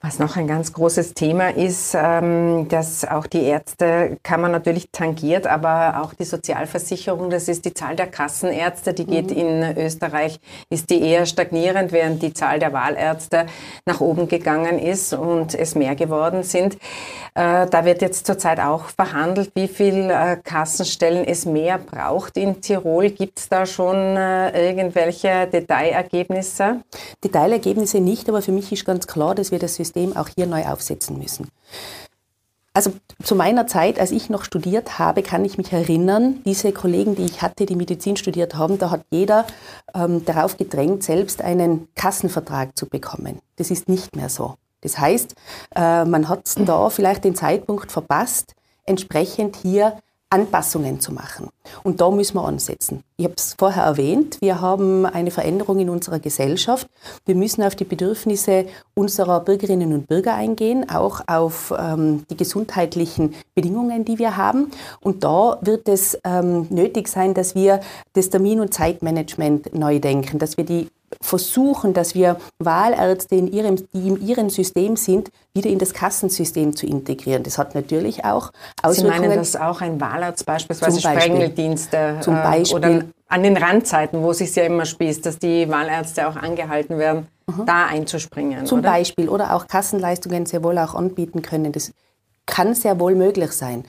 Was 0.00 0.18
noch 0.18 0.36
ein 0.36 0.46
ganz 0.46 0.72
großes 0.72 1.12
Thema 1.12 1.54
ist, 1.54 1.94
ähm, 1.94 2.68
dass 2.70 3.04
auch 3.04 3.26
die 3.26 3.42
Ärzte 3.42 4.16
kann 4.22 4.40
man 4.40 4.50
natürlich 4.50 4.88
tangiert, 4.90 5.46
aber 5.46 6.00
auch 6.02 6.14
die 6.14 6.24
Sozialversicherung, 6.24 7.28
das 7.28 7.48
ist 7.48 7.66
die 7.66 7.74
Zahl 7.74 7.96
der 7.96 8.06
Kassenärzte, 8.06 8.94
die 8.94 9.04
geht 9.04 9.30
mhm. 9.30 9.36
in 9.36 9.76
Österreich, 9.76 10.40
ist 10.70 10.88
die 10.88 11.02
eher 11.02 11.26
stagnierend, 11.26 11.92
während 11.92 12.22
die 12.22 12.32
Zahl 12.32 12.58
der 12.58 12.72
Wahlärzte 12.72 13.44
nach 13.84 14.00
oben 14.00 14.26
gegangen 14.26 14.78
ist 14.78 15.12
und 15.12 15.54
es 15.54 15.74
mehr 15.74 15.96
geworden 15.96 16.44
sind. 16.44 16.78
Äh, 17.34 17.66
da 17.66 17.84
wird 17.84 18.00
jetzt 18.00 18.26
zurzeit 18.26 18.58
auch 18.58 18.86
verhandelt, 18.86 19.52
wie 19.54 19.68
viel 19.68 20.08
äh, 20.08 20.38
Kassenstellen 20.42 21.26
es 21.26 21.44
mehr 21.44 21.76
braucht 21.76 22.38
in 22.38 22.62
Tirol. 22.62 23.10
Gibt 23.10 23.38
es 23.38 23.50
da 23.50 23.66
schon 23.66 23.96
äh, 24.16 24.61
irgendwelche 24.62 25.46
Detailergebnisse? 25.46 26.82
Detailergebnisse 27.22 28.00
nicht, 28.00 28.28
aber 28.28 28.42
für 28.42 28.52
mich 28.52 28.72
ist 28.72 28.84
ganz 28.84 29.06
klar, 29.06 29.34
dass 29.34 29.50
wir 29.50 29.58
das 29.58 29.74
System 29.74 30.16
auch 30.16 30.28
hier 30.28 30.46
neu 30.46 30.64
aufsetzen 30.64 31.18
müssen. 31.18 31.48
Also 32.74 32.92
zu 33.22 33.34
meiner 33.34 33.66
Zeit, 33.66 34.00
als 34.00 34.12
ich 34.12 34.30
noch 34.30 34.44
studiert 34.44 34.98
habe, 34.98 35.22
kann 35.22 35.44
ich 35.44 35.58
mich 35.58 35.72
erinnern, 35.72 36.42
diese 36.46 36.72
Kollegen, 36.72 37.14
die 37.14 37.26
ich 37.26 37.42
hatte, 37.42 37.66
die 37.66 37.76
Medizin 37.76 38.16
studiert 38.16 38.54
haben, 38.54 38.78
da 38.78 38.90
hat 38.90 39.04
jeder 39.10 39.46
ähm, 39.94 40.24
darauf 40.24 40.56
gedrängt, 40.56 41.02
selbst 41.02 41.42
einen 41.42 41.88
Kassenvertrag 41.94 42.76
zu 42.78 42.88
bekommen. 42.88 43.40
Das 43.56 43.70
ist 43.70 43.90
nicht 43.90 44.16
mehr 44.16 44.30
so. 44.30 44.54
Das 44.80 44.98
heißt, 44.98 45.34
äh, 45.76 46.06
man 46.06 46.30
hat 46.30 46.54
da 46.66 46.88
vielleicht 46.88 47.24
den 47.24 47.34
Zeitpunkt 47.34 47.92
verpasst, 47.92 48.54
entsprechend 48.84 49.56
hier 49.56 49.98
Anpassungen 50.32 50.98
zu 50.98 51.12
machen. 51.12 51.48
Und 51.82 52.00
da 52.00 52.10
müssen 52.10 52.36
wir 52.36 52.44
ansetzen. 52.44 53.04
Ich 53.18 53.24
habe 53.24 53.34
es 53.36 53.54
vorher 53.58 53.84
erwähnt, 53.84 54.38
wir 54.40 54.60
haben 54.60 55.04
eine 55.04 55.30
Veränderung 55.30 55.78
in 55.78 55.90
unserer 55.90 56.18
Gesellschaft. 56.18 56.88
Wir 57.26 57.34
müssen 57.34 57.62
auf 57.62 57.76
die 57.76 57.84
Bedürfnisse 57.84 58.66
unserer 58.94 59.40
Bürgerinnen 59.40 59.92
und 59.92 60.08
Bürger 60.08 60.34
eingehen, 60.34 60.88
auch 60.88 61.20
auf 61.26 61.72
ähm, 61.78 62.24
die 62.30 62.36
gesundheitlichen 62.36 63.34
Bedingungen, 63.54 64.06
die 64.06 64.18
wir 64.18 64.38
haben. 64.38 64.70
Und 65.00 65.22
da 65.22 65.58
wird 65.60 65.86
es 65.88 66.18
ähm, 66.24 66.66
nötig 66.70 67.08
sein, 67.08 67.34
dass 67.34 67.54
wir 67.54 67.80
das 68.14 68.30
Termin- 68.30 68.60
und 68.60 68.72
Zeitmanagement 68.72 69.74
neu 69.74 70.00
denken, 70.00 70.38
dass 70.38 70.56
wir 70.56 70.64
die 70.64 70.88
versuchen, 71.20 71.94
dass 71.94 72.14
wir 72.14 72.36
Wahlärzte, 72.58 73.34
in 73.34 73.52
ihrem, 73.52 73.76
die 73.76 74.08
in 74.08 74.26
ihrem 74.26 74.50
System 74.50 74.96
sind, 74.96 75.30
wieder 75.54 75.70
in 75.70 75.78
das 75.78 75.92
Kassensystem 75.92 76.74
zu 76.74 76.86
integrieren. 76.86 77.42
Das 77.42 77.58
hat 77.58 77.74
natürlich 77.74 78.24
auch 78.24 78.52
Auswirkungen. 78.82 79.14
Sie 79.14 79.28
meinen, 79.28 79.38
dass 79.38 79.56
auch 79.56 79.80
ein 79.80 80.00
Wahlarzt 80.00 80.46
beispielsweise 80.46 81.00
zum 81.00 81.12
Beispiel, 81.12 81.32
Sprengeldienste 81.32 82.18
zum 82.20 82.36
äh, 82.36 82.42
Beispiel, 82.42 82.76
oder 82.76 83.04
an 83.28 83.42
den 83.42 83.56
Randzeiten, 83.56 84.22
wo 84.22 84.30
es 84.30 84.38
sich 84.38 84.54
ja 84.54 84.64
immer 84.64 84.84
spießt, 84.84 85.24
dass 85.24 85.38
die 85.38 85.68
Wahlärzte 85.68 86.28
auch 86.28 86.36
angehalten 86.36 86.98
werden, 86.98 87.28
mhm. 87.46 87.66
da 87.66 87.86
einzuspringen. 87.86 88.66
Zum 88.66 88.80
oder? 88.80 88.90
Beispiel 88.90 89.28
oder 89.28 89.54
auch 89.54 89.66
Kassenleistungen 89.66 90.46
sehr 90.46 90.62
wohl 90.62 90.78
auch 90.78 90.94
anbieten 90.94 91.42
können. 91.42 91.72
Das 91.72 91.92
kann 92.46 92.74
sehr 92.74 92.98
wohl 92.98 93.14
möglich 93.14 93.52
sein. 93.52 93.84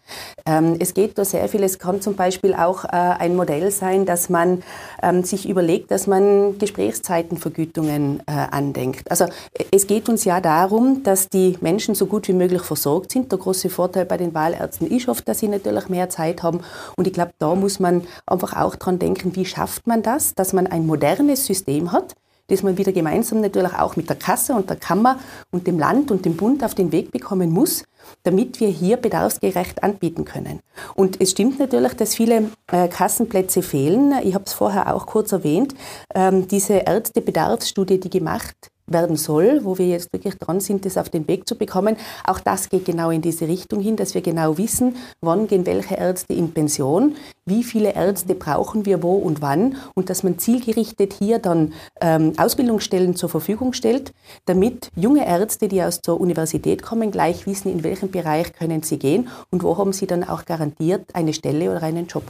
Ähm, 0.46 0.78
es 0.80 0.94
geht 0.94 1.18
da 1.18 1.26
sehr 1.26 1.48
viel. 1.50 1.64
Es 1.64 1.80
kann 1.80 2.02
zum 2.02 2.16
Beispiel 2.16 2.54
auch 2.54 2.86
äh, 2.86 2.88
ein 2.90 3.36
Modell 3.36 3.72
sein, 3.72 4.06
dass 4.06 4.30
man 4.30 4.64
ähm, 5.02 5.24
sich 5.24 5.50
überlegt, 5.50 5.92
dass 5.92 6.08
man 6.08 6.58
Gesprächszeitenvergütungen 6.60 8.22
äh, 8.28 8.32
andenkt. 8.32 9.10
Also 9.10 9.26
es 9.72 9.88
geht 9.88 10.08
uns 10.08 10.24
ja 10.24 10.40
darum, 10.40 11.04
dass 11.04 11.30
die 11.30 11.58
Menschen 11.62 11.96
so 11.96 12.06
gut 12.06 12.28
wie 12.28 12.34
möglich 12.34 12.62
versorgt 12.62 13.12
sind. 13.12 13.32
Der 13.32 13.40
große 13.40 13.70
Vorteil 13.70 14.06
bei 14.06 14.18
den 14.18 14.34
Wahlärzten 14.34 14.88
ist 14.88 15.10
oft, 15.10 15.28
dass 15.28 15.40
sie 15.40 15.48
natürlich 15.48 15.90
mehr 15.90 16.10
Zeit 16.10 16.44
haben. 16.44 16.62
Und 16.96 17.08
ich 17.08 17.14
glaube, 17.14 17.34
da 17.40 17.56
muss 17.56 17.80
man 17.80 18.06
einfach 18.26 18.56
auch 18.56 18.76
dran 18.76 19.00
denken, 19.00 19.36
wie 19.36 19.46
schafft 19.46 19.88
man 19.88 20.04
das, 20.04 20.36
dass 20.36 20.54
man 20.54 20.68
ein 20.68 20.86
modernes 20.86 21.46
System 21.46 21.92
hat, 21.92 22.16
das 22.48 22.62
man 22.62 22.78
wieder 22.78 22.92
gemeinsam 22.92 23.42
natürlich 23.42 23.74
auch 23.74 23.96
mit 23.96 24.10
der 24.10 24.16
Kasse 24.16 24.54
und 24.54 24.70
der 24.70 24.78
Kammer 24.78 25.20
und 25.52 25.66
dem 25.66 25.80
Land 25.80 26.12
und 26.12 26.26
dem 26.26 26.36
Bund 26.36 26.64
auf 26.64 26.76
den 26.76 26.92
Weg 26.92 27.12
bekommen 27.12 27.50
muss, 27.50 27.84
damit 28.24 28.60
wir 28.60 28.70
hier 28.70 28.98
bedarfsgerecht 28.98 29.84
anbieten 29.84 30.26
können. 30.26 30.60
Und 30.96 31.22
es 31.22 31.32
stimmt 31.32 31.60
natürlich, 31.60 31.94
dass 31.94 32.16
viele 32.16 32.52
äh, 32.72 32.88
Kassenplätze 32.88 33.62
fehlen. 33.62 34.14
Ich 34.24 34.34
habe 34.34 34.46
es 34.46 34.54
vorher 34.54 34.94
auch 34.94 35.06
kurz 35.06 35.32
erwähnt. 35.32 35.76
Ähm, 36.14 36.48
diese 36.48 36.74
Ärztebedarfsstudie, 36.74 38.00
die 38.00 38.10
gemacht 38.10 38.73
werden 38.88 39.16
soll, 39.16 39.62
wo 39.64 39.78
wir 39.78 39.88
jetzt 39.88 40.12
wirklich 40.14 40.36
dran 40.36 40.60
sind, 40.60 40.86
das 40.86 40.98
auf 40.98 41.10
den 41.10 41.28
Weg 41.28 41.48
zu 41.48 41.58
bekommen. 41.58 41.96
Auch 42.26 42.40
das 42.40 42.70
geht 42.70 42.86
genau 42.86 43.10
in 43.10 43.22
diese 43.22 43.48
Richtung 43.48 43.80
hin, 43.80 43.96
dass 43.96 44.14
wir 44.14 44.22
genau 44.22 44.58
wissen, 44.58 44.96
wann 45.22 45.48
gehen 45.48 45.66
welche 45.66 45.96
Ärzte 45.96 46.34
in 46.34 46.54
Pension, 46.54 47.16
wie 47.46 47.64
viele 47.64 47.94
Ärzte 47.94 48.36
brauchen 48.36 48.86
wir 48.86 49.04
wo 49.04 49.16
und 49.16 49.42
wann 49.42 49.78
und 49.96 50.10
dass 50.10 50.24
man 50.24 50.40
zielgerichtet 50.40 51.14
hier 51.14 51.40
dann 51.40 51.74
ähm, 52.02 52.34
Ausbildungsstellen 52.38 53.16
zur 53.16 53.30
Verfügung 53.30 53.74
stellt, 53.74 54.14
damit 54.46 54.90
junge 54.96 55.26
Ärzte, 55.26 55.68
die 55.68 55.82
aus 55.82 56.02
der 56.02 56.20
Universität 56.20 56.82
kommen, 56.84 57.12
gleich 57.12 57.46
wissen, 57.46 57.72
in 57.72 57.84
welchem 57.84 58.12
Bereich 58.12 58.54
können 58.54 58.84
sie 58.84 58.98
gehen 58.98 59.30
und 59.52 59.64
wo 59.64 59.78
haben 59.78 59.94
sie 59.94 60.08
dann 60.08 60.24
auch 60.24 60.46
garantiert 60.46 61.14
eine 61.14 61.34
Stelle 61.34 61.72
oder 61.72 61.84
einen 61.84 62.08
Job. 62.08 62.24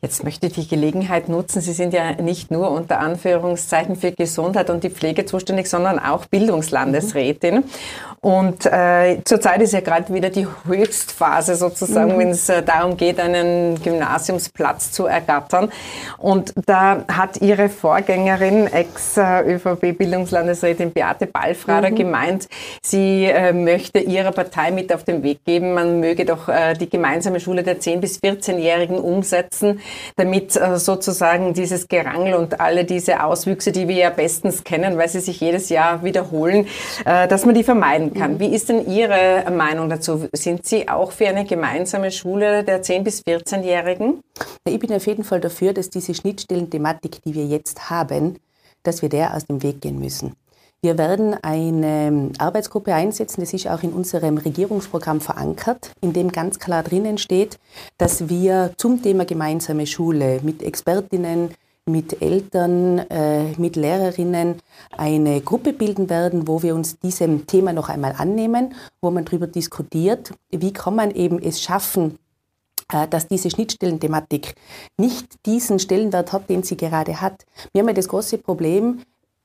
Jetzt 0.00 0.24
möchte 0.24 0.46
ich 0.46 0.54
die 0.54 0.68
Gelegenheit 0.68 1.28
nutzen. 1.28 1.60
Sie 1.60 1.72
sind 1.72 1.94
ja 1.94 2.20
nicht 2.20 2.50
nur 2.50 2.70
unter 2.70 3.00
Anführungszeichen 3.00 3.96
für 3.96 4.12
Gesundheit 4.12 4.70
und 4.70 4.84
die 4.84 4.90
Pflege 4.90 5.24
zuständig, 5.24 5.68
sondern 5.68 5.98
auch 5.98 6.26
Bildungslandesrätin. 6.26 7.56
Mhm. 7.56 7.64
Und 8.20 8.66
äh, 8.66 9.18
zurzeit 9.24 9.62
ist 9.62 9.72
ja 9.72 9.80
gerade 9.80 10.14
wieder 10.14 10.30
die 10.30 10.46
Höchstphase 10.64 11.56
sozusagen, 11.56 12.14
mhm. 12.14 12.18
wenn 12.18 12.30
es 12.30 12.48
äh, 12.48 12.62
darum 12.62 12.96
geht, 12.96 13.18
einen 13.18 13.82
Gymnasiumsplatz 13.82 14.92
zu 14.92 15.06
ergattern. 15.06 15.72
Und 16.18 16.52
da 16.66 17.04
hat 17.08 17.42
Ihre 17.42 17.68
Vorgängerin, 17.68 18.68
Ex-ÖVP-Bildungslandesrätin 18.68 20.92
Beate 20.92 21.26
Ballfrader, 21.26 21.90
mhm. 21.90 21.96
gemeint, 21.96 22.48
sie 22.80 23.24
äh, 23.24 23.52
möchte 23.52 23.98
ihrer 23.98 24.32
Partei 24.32 24.70
mit 24.70 24.92
auf 24.92 25.04
den 25.04 25.22
Weg 25.22 25.44
geben, 25.44 25.74
man 25.74 26.00
möge 26.00 26.24
doch 26.24 26.48
äh, 26.48 26.74
die 26.74 26.88
gemeinsame 26.88 27.40
Schule 27.40 27.62
der 27.62 27.80
10- 27.80 28.00
bis 28.00 28.20
14-Jährigen 28.20 28.98
umsetzen, 28.98 29.71
damit 30.16 30.56
äh, 30.56 30.78
sozusagen 30.78 31.54
dieses 31.54 31.88
Gerangel 31.88 32.34
und 32.34 32.60
alle 32.60 32.84
diese 32.84 33.22
Auswüchse, 33.22 33.72
die 33.72 33.88
wir 33.88 33.96
ja 33.96 34.10
bestens 34.10 34.64
kennen, 34.64 34.98
weil 34.98 35.08
sie 35.08 35.20
sich 35.20 35.40
jedes 35.40 35.68
Jahr 35.68 36.02
wiederholen, 36.04 36.66
äh, 37.04 37.28
dass 37.28 37.44
man 37.44 37.54
die 37.54 37.64
vermeiden 37.64 38.14
kann. 38.14 38.34
Mhm. 38.34 38.40
Wie 38.40 38.54
ist 38.54 38.68
denn 38.68 38.86
Ihre 38.86 39.44
Meinung 39.50 39.88
dazu? 39.88 40.28
Sind 40.32 40.66
Sie 40.66 40.88
auch 40.88 41.12
für 41.12 41.28
eine 41.28 41.44
gemeinsame 41.44 42.10
Schule 42.10 42.64
der 42.64 42.82
10- 42.82 43.02
bis 43.02 43.22
14-Jährigen? 43.22 44.20
Ich 44.64 44.78
bin 44.78 44.92
auf 44.92 45.06
jeden 45.06 45.24
Fall 45.24 45.40
dafür, 45.40 45.72
dass 45.72 45.90
diese 45.90 46.14
Schnittstellenthematik, 46.14 47.22
die 47.22 47.34
wir 47.34 47.46
jetzt 47.46 47.90
haben, 47.90 48.38
dass 48.82 49.02
wir 49.02 49.08
der 49.08 49.34
aus 49.34 49.46
dem 49.46 49.62
Weg 49.62 49.80
gehen 49.80 49.98
müssen. 49.98 50.34
Wir 50.84 50.98
werden 50.98 51.36
eine 51.42 52.32
Arbeitsgruppe 52.38 52.92
einsetzen, 52.92 53.40
das 53.40 53.52
ist 53.52 53.68
auch 53.68 53.84
in 53.84 53.92
unserem 53.92 54.36
Regierungsprogramm 54.36 55.20
verankert, 55.20 55.92
in 56.00 56.12
dem 56.12 56.32
ganz 56.32 56.58
klar 56.58 56.82
drinnen 56.82 57.18
steht, 57.18 57.60
dass 57.98 58.28
wir 58.28 58.72
zum 58.78 59.00
Thema 59.00 59.24
gemeinsame 59.24 59.86
Schule 59.86 60.40
mit 60.42 60.60
Expertinnen, 60.60 61.54
mit 61.86 62.20
Eltern, 62.20 62.98
äh, 62.98 63.52
mit 63.58 63.76
Lehrerinnen 63.76 64.56
eine 64.96 65.40
Gruppe 65.40 65.72
bilden 65.72 66.10
werden, 66.10 66.48
wo 66.48 66.64
wir 66.64 66.74
uns 66.74 66.98
diesem 66.98 67.46
Thema 67.46 67.72
noch 67.72 67.88
einmal 67.88 68.16
annehmen, 68.18 68.74
wo 69.00 69.12
man 69.12 69.24
darüber 69.24 69.46
diskutiert, 69.46 70.32
wie 70.50 70.72
kann 70.72 70.96
man 70.96 71.12
eben 71.12 71.40
es 71.40 71.62
schaffen, 71.62 72.18
äh, 72.92 73.06
dass 73.06 73.28
diese 73.28 73.50
Schnittstellenthematik 73.50 74.56
nicht 74.98 75.46
diesen 75.46 75.78
Stellenwert 75.78 76.32
hat, 76.32 76.50
den 76.50 76.64
sie 76.64 76.76
gerade 76.76 77.20
hat. 77.20 77.46
Wir 77.72 77.82
haben 77.82 77.88
ja 77.88 77.94
das 77.94 78.08
große 78.08 78.38
Problem 78.38 79.02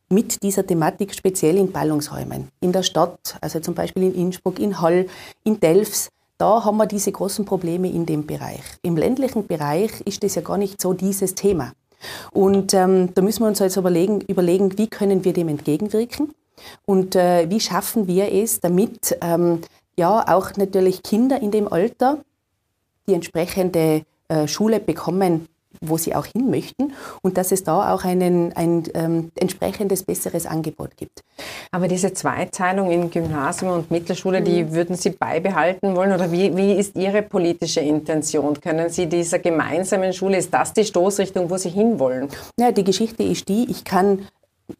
mit 0.10 0.44
dieser 0.44 0.66
Thematik 0.66 1.14
speziell 1.14 1.58
in 1.58 1.72
Ballungsräumen. 1.72 2.50
In 2.62 2.72
der 2.72 2.84
Stadt, 2.84 3.38
also 3.42 3.60
zum 3.60 3.74
Beispiel 3.74 4.04
in 4.04 4.16
Innsbruck, 4.16 4.60
in 4.60 4.82
Hall, 4.82 5.08
in 5.44 5.60
Delfs, 5.60 6.10
da 6.38 6.64
haben 6.64 6.78
wir 6.78 6.86
diese 6.86 7.12
großen 7.12 7.46
Probleme 7.46 7.90
in 7.90 8.06
dem 8.06 8.26
Bereich. 8.26 8.62
Im 8.84 8.96
ländlichen 8.96 9.48
Bereich 9.48 10.02
ist 10.06 10.24
das 10.24 10.36
ja 10.36 10.42
gar 10.42 10.58
nicht 10.58 10.82
so 10.82 10.94
dieses 10.94 11.36
Thema. 11.36 11.74
Und 12.32 12.74
ähm, 12.74 13.14
da 13.16 13.22
müssen 13.22 13.42
wir 13.42 13.48
uns 13.48 13.60
jetzt 13.60 13.76
überlegen, 13.76 14.22
überlegen, 14.22 14.78
wie 14.78 14.88
können 14.88 15.24
wir 15.24 15.34
dem 15.34 15.50
entgegenwirken 15.50 16.34
und 16.86 17.16
äh, 17.16 17.50
wie 17.50 17.60
schaffen 17.60 18.08
wir 18.08 18.32
es, 18.32 18.60
damit 18.60 19.18
ähm, 19.22 19.62
ja 19.98 20.36
auch 20.36 20.56
natürlich 20.58 21.04
Kinder 21.04 21.42
in 21.42 21.52
dem 21.52 21.72
Alter 21.72 22.20
die 23.08 23.14
entsprechende 23.14 24.04
äh, 24.28 24.48
Schule 24.48 24.80
bekommen, 24.80 25.48
wo 25.82 25.98
sie 25.98 26.16
auch 26.16 26.26
hin 26.26 26.50
möchten 26.50 26.94
und 27.22 27.38
dass 27.38 27.52
es 27.52 27.64
da 27.64 27.94
auch 27.94 28.04
einen, 28.04 28.54
ein 28.54 28.84
ähm, 28.94 29.32
entsprechendes 29.36 30.04
besseres 30.04 30.46
Angebot 30.46 30.98
gibt. 30.98 31.24
Aber 31.72 31.88
diese 31.88 32.14
Zweiteilung 32.14 32.92
in 32.92 33.10
Gymnasium 33.10 33.72
und 33.72 33.92
Mittelschule, 33.92 34.42
mhm. 34.42 34.46
die 34.46 34.74
würden 34.74 34.96
Sie 34.96 35.10
beibehalten 35.10 35.96
wollen 35.96 36.12
oder 36.12 36.32
wie, 36.32 36.56
wie 36.56 36.74
ist 36.74 36.96
Ihre 36.96 37.22
politische 37.22 37.82
Intention? 37.82 38.60
Können 38.60 38.90
Sie 38.90 39.08
dieser 39.08 39.40
gemeinsamen 39.40 40.14
Schule, 40.14 40.38
ist 40.38 40.54
das 40.54 40.74
die 40.74 40.86
Stoßrichtung, 40.86 41.50
wo 41.50 41.58
Sie 41.58 41.70
hinwollen? 41.70 42.30
Ja, 42.60 42.72
die 42.72 42.84
Geschichte 42.84 43.24
ist 43.24 43.48
die, 43.50 43.70
ich 43.70 43.84
kann 43.84 44.28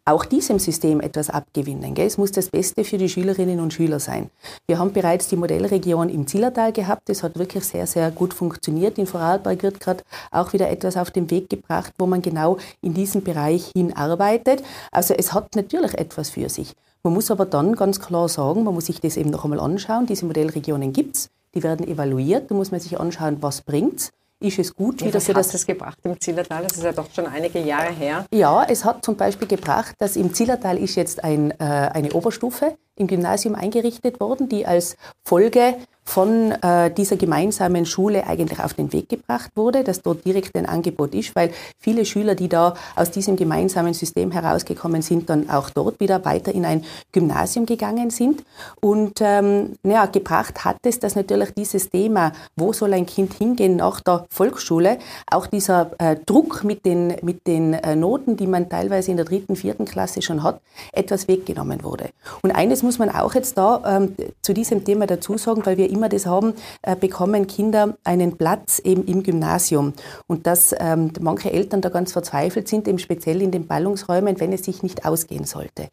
auch 0.04 0.24
diesem 0.24 0.58
System 0.58 1.00
etwas 1.00 1.30
abgewinnen. 1.30 1.94
Gell? 1.94 2.06
Es 2.06 2.18
muss 2.18 2.32
das 2.32 2.50
Beste 2.50 2.84
für 2.84 2.98
die 2.98 3.08
Schülerinnen 3.08 3.60
und 3.60 3.72
Schüler 3.72 4.00
sein. 4.00 4.30
Wir 4.66 4.78
haben 4.78 4.92
bereits 4.92 5.28
die 5.28 5.36
Modellregion 5.36 6.08
im 6.08 6.26
Zillertal 6.26 6.72
gehabt. 6.72 7.08
Das 7.08 7.22
hat 7.22 7.38
wirklich 7.38 7.64
sehr, 7.64 7.86
sehr 7.86 8.10
gut 8.10 8.34
funktioniert. 8.34 8.98
In 8.98 9.06
Vorarlberg 9.06 9.62
wird 9.62 9.80
gerade 9.80 10.04
auch 10.30 10.52
wieder 10.52 10.68
etwas 10.70 10.96
auf 10.96 11.10
den 11.10 11.30
Weg 11.30 11.48
gebracht, 11.48 11.92
wo 11.98 12.06
man 12.06 12.22
genau 12.22 12.58
in 12.82 12.94
diesem 12.94 13.22
Bereich 13.22 13.70
hinarbeitet. 13.74 14.62
Also 14.92 15.14
es 15.14 15.32
hat 15.32 15.54
natürlich 15.56 15.94
etwas 15.94 16.30
für 16.30 16.48
sich. 16.48 16.74
Man 17.02 17.14
muss 17.14 17.30
aber 17.30 17.46
dann 17.46 17.74
ganz 17.74 18.00
klar 18.00 18.28
sagen, 18.28 18.64
man 18.64 18.74
muss 18.74 18.86
sich 18.86 19.00
das 19.00 19.16
eben 19.16 19.30
noch 19.30 19.44
einmal 19.44 19.60
anschauen. 19.60 20.06
Diese 20.06 20.26
Modellregionen 20.26 20.92
gibt 20.92 21.16
es, 21.16 21.30
die 21.54 21.62
werden 21.62 21.86
evaluiert. 21.86 22.50
Da 22.50 22.54
muss 22.54 22.70
man 22.70 22.80
sich 22.80 22.98
anschauen, 22.98 23.38
was 23.40 23.62
bringt 23.62 24.00
es 24.00 24.12
ist 24.40 24.58
es 24.58 24.74
gut, 24.74 25.04
wie 25.04 25.10
das 25.10 25.28
hat 25.28 25.36
das 25.36 25.66
gebracht 25.66 25.98
im 26.04 26.20
Zillertal? 26.20 26.62
Das 26.62 26.76
ist 26.76 26.84
ja 26.84 26.92
doch 26.92 27.12
schon 27.12 27.26
einige 27.26 27.58
Jahre 27.58 27.92
her. 27.92 28.24
Ja, 28.32 28.64
es 28.64 28.84
hat 28.84 29.04
zum 29.04 29.16
Beispiel 29.16 29.48
gebracht, 29.48 29.94
dass 29.98 30.16
im 30.16 30.32
Zillertal 30.32 30.78
ist 30.78 30.94
jetzt 30.94 31.24
ein, 31.24 31.50
äh, 31.52 31.54
eine 31.64 32.12
Oberstufe 32.12 32.76
im 32.94 33.06
Gymnasium 33.06 33.54
eingerichtet 33.54 34.20
worden, 34.20 34.48
die 34.48 34.66
als 34.66 34.96
Folge 35.24 35.74
von 36.08 36.52
äh, 36.52 36.90
dieser 36.90 37.16
gemeinsamen 37.16 37.84
Schule 37.84 38.26
eigentlich 38.26 38.60
auf 38.60 38.72
den 38.72 38.94
Weg 38.94 39.10
gebracht 39.10 39.50
wurde, 39.56 39.84
dass 39.84 40.00
dort 40.00 40.24
direkt 40.24 40.56
ein 40.56 40.64
Angebot 40.64 41.14
ist, 41.14 41.36
weil 41.36 41.50
viele 41.78 42.06
Schüler, 42.06 42.34
die 42.34 42.48
da 42.48 42.72
aus 42.96 43.10
diesem 43.10 43.36
gemeinsamen 43.36 43.92
System 43.92 44.32
herausgekommen 44.32 45.02
sind, 45.02 45.28
dann 45.28 45.50
auch 45.50 45.68
dort 45.68 46.00
wieder 46.00 46.24
weiter 46.24 46.54
in 46.54 46.64
ein 46.64 46.82
Gymnasium 47.12 47.66
gegangen 47.66 48.08
sind. 48.08 48.42
Und 48.80 49.18
ähm, 49.20 49.74
ja, 49.82 50.06
gebracht 50.06 50.64
hat 50.64 50.78
es, 50.84 50.98
dass 50.98 51.14
natürlich 51.14 51.52
dieses 51.52 51.90
Thema, 51.90 52.32
wo 52.56 52.72
soll 52.72 52.94
ein 52.94 53.04
Kind 53.04 53.34
hingehen 53.34 53.76
nach 53.76 54.00
der 54.00 54.24
Volksschule, 54.30 54.98
auch 55.30 55.46
dieser 55.46 55.90
äh, 55.98 56.16
Druck 56.24 56.64
mit 56.64 56.86
den, 56.86 57.16
mit 57.20 57.46
den 57.46 57.74
äh, 57.74 57.94
Noten, 57.94 58.38
die 58.38 58.46
man 58.46 58.70
teilweise 58.70 59.10
in 59.10 59.18
der 59.18 59.26
dritten, 59.26 59.56
vierten 59.56 59.84
Klasse 59.84 60.22
schon 60.22 60.42
hat, 60.42 60.62
etwas 60.94 61.28
weggenommen 61.28 61.84
wurde. 61.84 62.08
Und 62.42 62.52
eines 62.52 62.82
muss 62.82 62.98
man 62.98 63.10
auch 63.10 63.34
jetzt 63.34 63.58
da 63.58 63.82
ähm, 63.86 64.16
zu 64.40 64.54
diesem 64.54 64.86
Thema 64.86 65.06
dazu 65.06 65.36
sagen, 65.36 65.66
weil 65.66 65.76
wir 65.76 65.97
immer 65.98 66.08
das 66.08 66.26
haben, 66.26 66.54
äh, 66.82 66.96
bekommen 66.96 67.46
Kinder 67.46 67.98
einen 68.04 68.36
Platz 68.36 68.78
eben 68.78 69.04
im 69.04 69.22
Gymnasium. 69.22 69.94
Und 70.26 70.46
dass 70.46 70.74
ähm, 70.78 71.12
manche 71.20 71.52
Eltern 71.52 71.80
da 71.80 71.88
ganz 71.88 72.12
verzweifelt 72.12 72.68
sind, 72.68 72.86
eben 72.86 72.98
speziell 72.98 73.42
in 73.42 73.50
den 73.50 73.66
Ballungsräumen, 73.66 74.38
wenn 74.40 74.52
es 74.52 74.64
sich 74.64 74.82
nicht 74.82 75.04
ausgehen 75.04 75.44
sollte. 75.44 75.88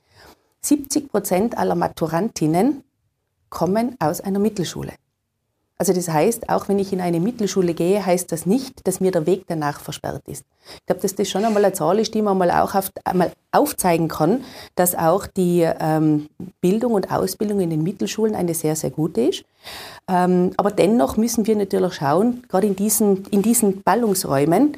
70 0.61 1.09
Prozent 1.09 1.57
aller 1.57 1.75
Maturantinnen 1.75 2.83
kommen 3.49 3.95
aus 3.99 4.21
einer 4.21 4.39
Mittelschule. 4.39 4.93
Also 5.77 5.91
das 5.91 6.07
heißt, 6.07 6.49
auch 6.49 6.69
wenn 6.69 6.79
ich 6.79 6.93
in 6.93 7.01
eine 7.01 7.19
Mittelschule 7.19 7.73
gehe, 7.73 8.05
heißt 8.05 8.31
das 8.31 8.45
nicht, 8.45 8.87
dass 8.87 9.01
mir 9.01 9.11
der 9.11 9.25
Weg 9.25 9.43
danach 9.47 9.81
versperrt 9.81 10.23
ist. 10.27 10.45
Ich 10.79 10.85
glaube, 10.85 11.01
dass 11.01 11.15
das 11.15 11.29
schon 11.29 11.43
einmal 11.43 11.65
eine 11.65 11.73
Zahl 11.73 11.99
ist, 11.99 12.13
die 12.13 12.21
man 12.21 12.37
mal 12.37 12.49
auch 12.49 12.75
auf, 12.75 12.91
einmal 13.03 13.33
aufzeigen 13.51 14.07
kann, 14.07 14.45
dass 14.75 14.95
auch 14.95 15.27
die 15.27 15.67
ähm, 15.79 16.29
Bildung 16.61 16.93
und 16.93 17.11
Ausbildung 17.11 17.59
in 17.59 17.71
den 17.71 17.83
Mittelschulen 17.83 18.35
eine 18.35 18.53
sehr, 18.53 18.77
sehr 18.77 18.89
gute 18.89 19.21
ist. 19.21 19.43
Ähm, 20.07 20.51
aber 20.55 20.71
dennoch 20.71 21.17
müssen 21.17 21.45
wir 21.45 21.57
natürlich 21.57 21.95
schauen, 21.95 22.43
gerade 22.47 22.67
in 22.67 22.77
diesen, 22.77 23.25
in 23.25 23.41
diesen 23.41 23.81
Ballungsräumen, 23.81 24.77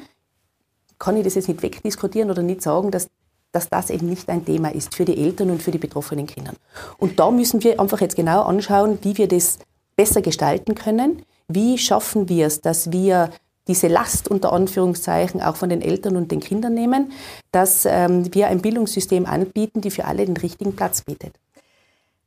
kann 0.98 1.16
ich 1.16 1.22
das 1.22 1.36
jetzt 1.36 1.46
nicht 1.46 1.62
wegdiskutieren 1.62 2.28
oder 2.28 2.42
nicht 2.42 2.60
sagen, 2.60 2.90
dass 2.90 3.08
dass 3.52 3.70
das 3.70 3.88
eben 3.88 4.08
nicht 4.08 4.28
ein 4.28 4.44
Thema 4.44 4.74
ist 4.74 4.94
für 4.94 5.06
die 5.06 5.16
Eltern 5.16 5.50
und 5.50 5.62
für 5.62 5.70
die 5.70 5.78
betroffenen 5.78 6.26
Kinder. 6.26 6.52
Und 6.98 7.18
da 7.18 7.30
müssen 7.30 7.64
wir 7.64 7.80
einfach 7.80 8.00
jetzt 8.00 8.14
genau 8.14 8.42
anschauen, 8.42 8.98
wie 9.02 9.16
wir 9.16 9.26
das 9.26 9.58
besser 9.98 10.22
gestalten 10.22 10.76
können. 10.76 11.22
Wie 11.48 11.76
schaffen 11.76 12.28
wir 12.28 12.46
es, 12.46 12.60
dass 12.60 12.92
wir 12.92 13.30
diese 13.66 13.88
Last 13.88 14.28
unter 14.28 14.52
Anführungszeichen 14.52 15.42
auch 15.42 15.56
von 15.56 15.68
den 15.68 15.82
Eltern 15.82 16.16
und 16.16 16.30
den 16.30 16.40
Kindern 16.40 16.72
nehmen, 16.72 17.12
dass 17.52 17.84
ähm, 17.84 18.32
wir 18.32 18.46
ein 18.46 18.62
Bildungssystem 18.62 19.26
anbieten, 19.26 19.82
die 19.82 19.90
für 19.90 20.06
alle 20.06 20.24
den 20.24 20.36
richtigen 20.36 20.74
Platz 20.74 21.02
bietet. 21.02 21.34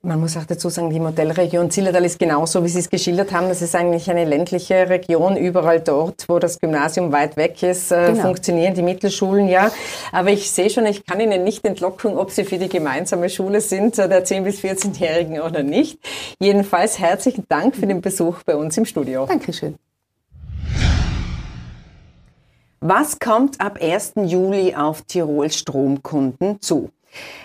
Man 0.03 0.19
muss 0.19 0.35
auch 0.35 0.45
dazu 0.45 0.69
sagen, 0.69 0.89
die 0.89 0.99
Modellregion 0.99 1.69
Zillertal 1.69 2.03
ist 2.05 2.17
genauso, 2.17 2.63
wie 2.63 2.69
Sie 2.69 2.79
es 2.79 2.89
geschildert 2.89 3.31
haben. 3.31 3.49
Das 3.49 3.61
ist 3.61 3.75
eigentlich 3.75 4.09
eine 4.09 4.25
ländliche 4.25 4.89
Region. 4.89 5.37
Überall 5.37 5.79
dort, 5.79 6.27
wo 6.27 6.39
das 6.39 6.59
Gymnasium 6.59 7.11
weit 7.11 7.37
weg 7.37 7.61
ist, 7.61 7.91
äh, 7.91 8.07
genau. 8.07 8.23
funktionieren 8.23 8.73
die 8.73 8.81
Mittelschulen 8.81 9.47
ja. 9.47 9.71
Aber 10.11 10.31
ich 10.31 10.49
sehe 10.49 10.71
schon, 10.71 10.87
ich 10.87 11.05
kann 11.05 11.19
Ihnen 11.19 11.43
nicht 11.43 11.63
entlocken, 11.65 12.17
ob 12.17 12.31
Sie 12.31 12.45
für 12.45 12.57
die 12.57 12.67
gemeinsame 12.67 13.29
Schule 13.29 13.61
sind, 13.61 13.99
äh, 13.99 14.09
der 14.09 14.25
10- 14.25 14.41
bis 14.41 14.61
14-Jährigen 14.61 15.39
oder 15.39 15.61
nicht. 15.61 15.99
Jedenfalls 16.39 16.97
herzlichen 16.97 17.45
Dank 17.47 17.75
für 17.75 17.85
den 17.85 18.01
Besuch 18.01 18.41
bei 18.43 18.55
uns 18.55 18.75
im 18.79 18.85
Studio. 18.85 19.27
Dankeschön. 19.27 19.75
Was 22.79 23.19
kommt 23.19 23.61
ab 23.61 23.77
1. 23.79 24.13
Juli 24.25 24.73
auf 24.73 25.03
Tirol 25.03 25.51
Stromkunden 25.51 26.59
zu? 26.59 26.89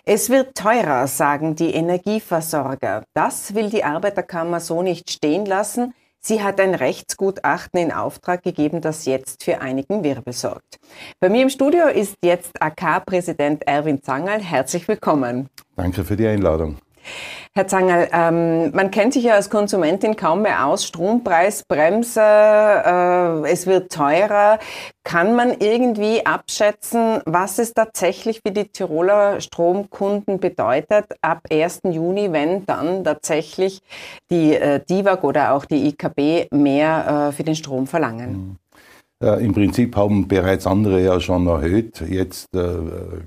Es 0.05 0.31
wird 0.31 0.55
teurer, 0.57 1.07
sagen 1.07 1.57
die 1.57 1.75
Energieversorger. 1.75 3.05
Das 3.15 3.55
will 3.55 3.71
die 3.71 3.85
Arbeiterkammer 3.85 4.61
so 4.61 4.83
nicht 4.83 5.11
stehen 5.11 5.47
lassen. 5.47 5.95
Sie 6.21 6.43
hat 6.43 6.61
ein 6.61 6.75
Rechtsgutachten 6.75 7.79
in 7.79 7.93
Auftrag 7.93 8.43
gegeben, 8.43 8.81
das 8.81 9.05
jetzt 9.05 9.45
für 9.45 9.61
einigen 9.61 10.03
Wirbel 10.03 10.33
sorgt. 10.33 10.79
Bei 11.21 11.29
mir 11.29 11.43
im 11.43 11.51
Studio 11.51 11.87
ist 11.87 12.17
jetzt 12.25 12.61
AK-Präsident 12.61 13.67
Erwin 13.67 14.03
Zangerl. 14.03 14.41
Herzlich 14.41 14.89
willkommen. 14.89 15.49
Danke 15.77 16.05
für 16.05 16.17
die 16.17 16.27
Einladung. 16.27 16.79
Herr 17.55 17.67
Zangerl, 17.67 18.09
ähm, 18.13 18.71
man 18.73 18.91
kennt 18.91 19.15
sich 19.15 19.25
ja 19.25 19.35
als 19.35 19.49
Konsumentin 19.49 20.15
kaum 20.15 20.43
mehr 20.43 20.67
aus. 20.67 20.85
Strompreisbremse, 20.85 22.21
äh, 22.21 23.51
es 23.51 23.67
wird 23.67 23.91
teurer. 23.91 24.59
Kann 25.05 25.35
man 25.35 25.59
irgendwie 25.61 26.27
abschätzen, 26.27 27.23
was 27.25 27.59
es 27.59 27.73
tatsächlich 27.73 28.41
für 28.45 28.53
die 28.53 28.69
Tiroler 28.69 29.41
Stromkunden 29.41 30.39
bedeutet 30.39 31.07
ab 31.23 31.41
1. 31.51 31.81
Juni, 31.85 32.31
wenn 32.33 32.67
dann 32.67 33.05
tatsächlich 33.05 33.81
die 34.31 34.55
äh, 34.55 34.81
DIVAG 34.85 35.25
oder 35.25 35.53
auch 35.53 35.65
die 35.65 35.89
IKB 35.89 36.53
mehr 36.53 37.31
äh, 37.31 37.33
für 37.33 37.45
den 37.45 37.55
Strom 37.55 37.87
verlangen? 37.87 38.33
Mhm. 38.33 38.66
Äh, 39.23 39.43
Im 39.45 39.55
Prinzip 39.55 39.97
haben 39.97 40.29
bereits 40.29 40.67
andere 40.67 41.03
ja 41.03 41.19
schon 41.21 41.47
erhöht. 41.47 42.03
Jetzt 42.07 42.55
äh, 42.55 42.77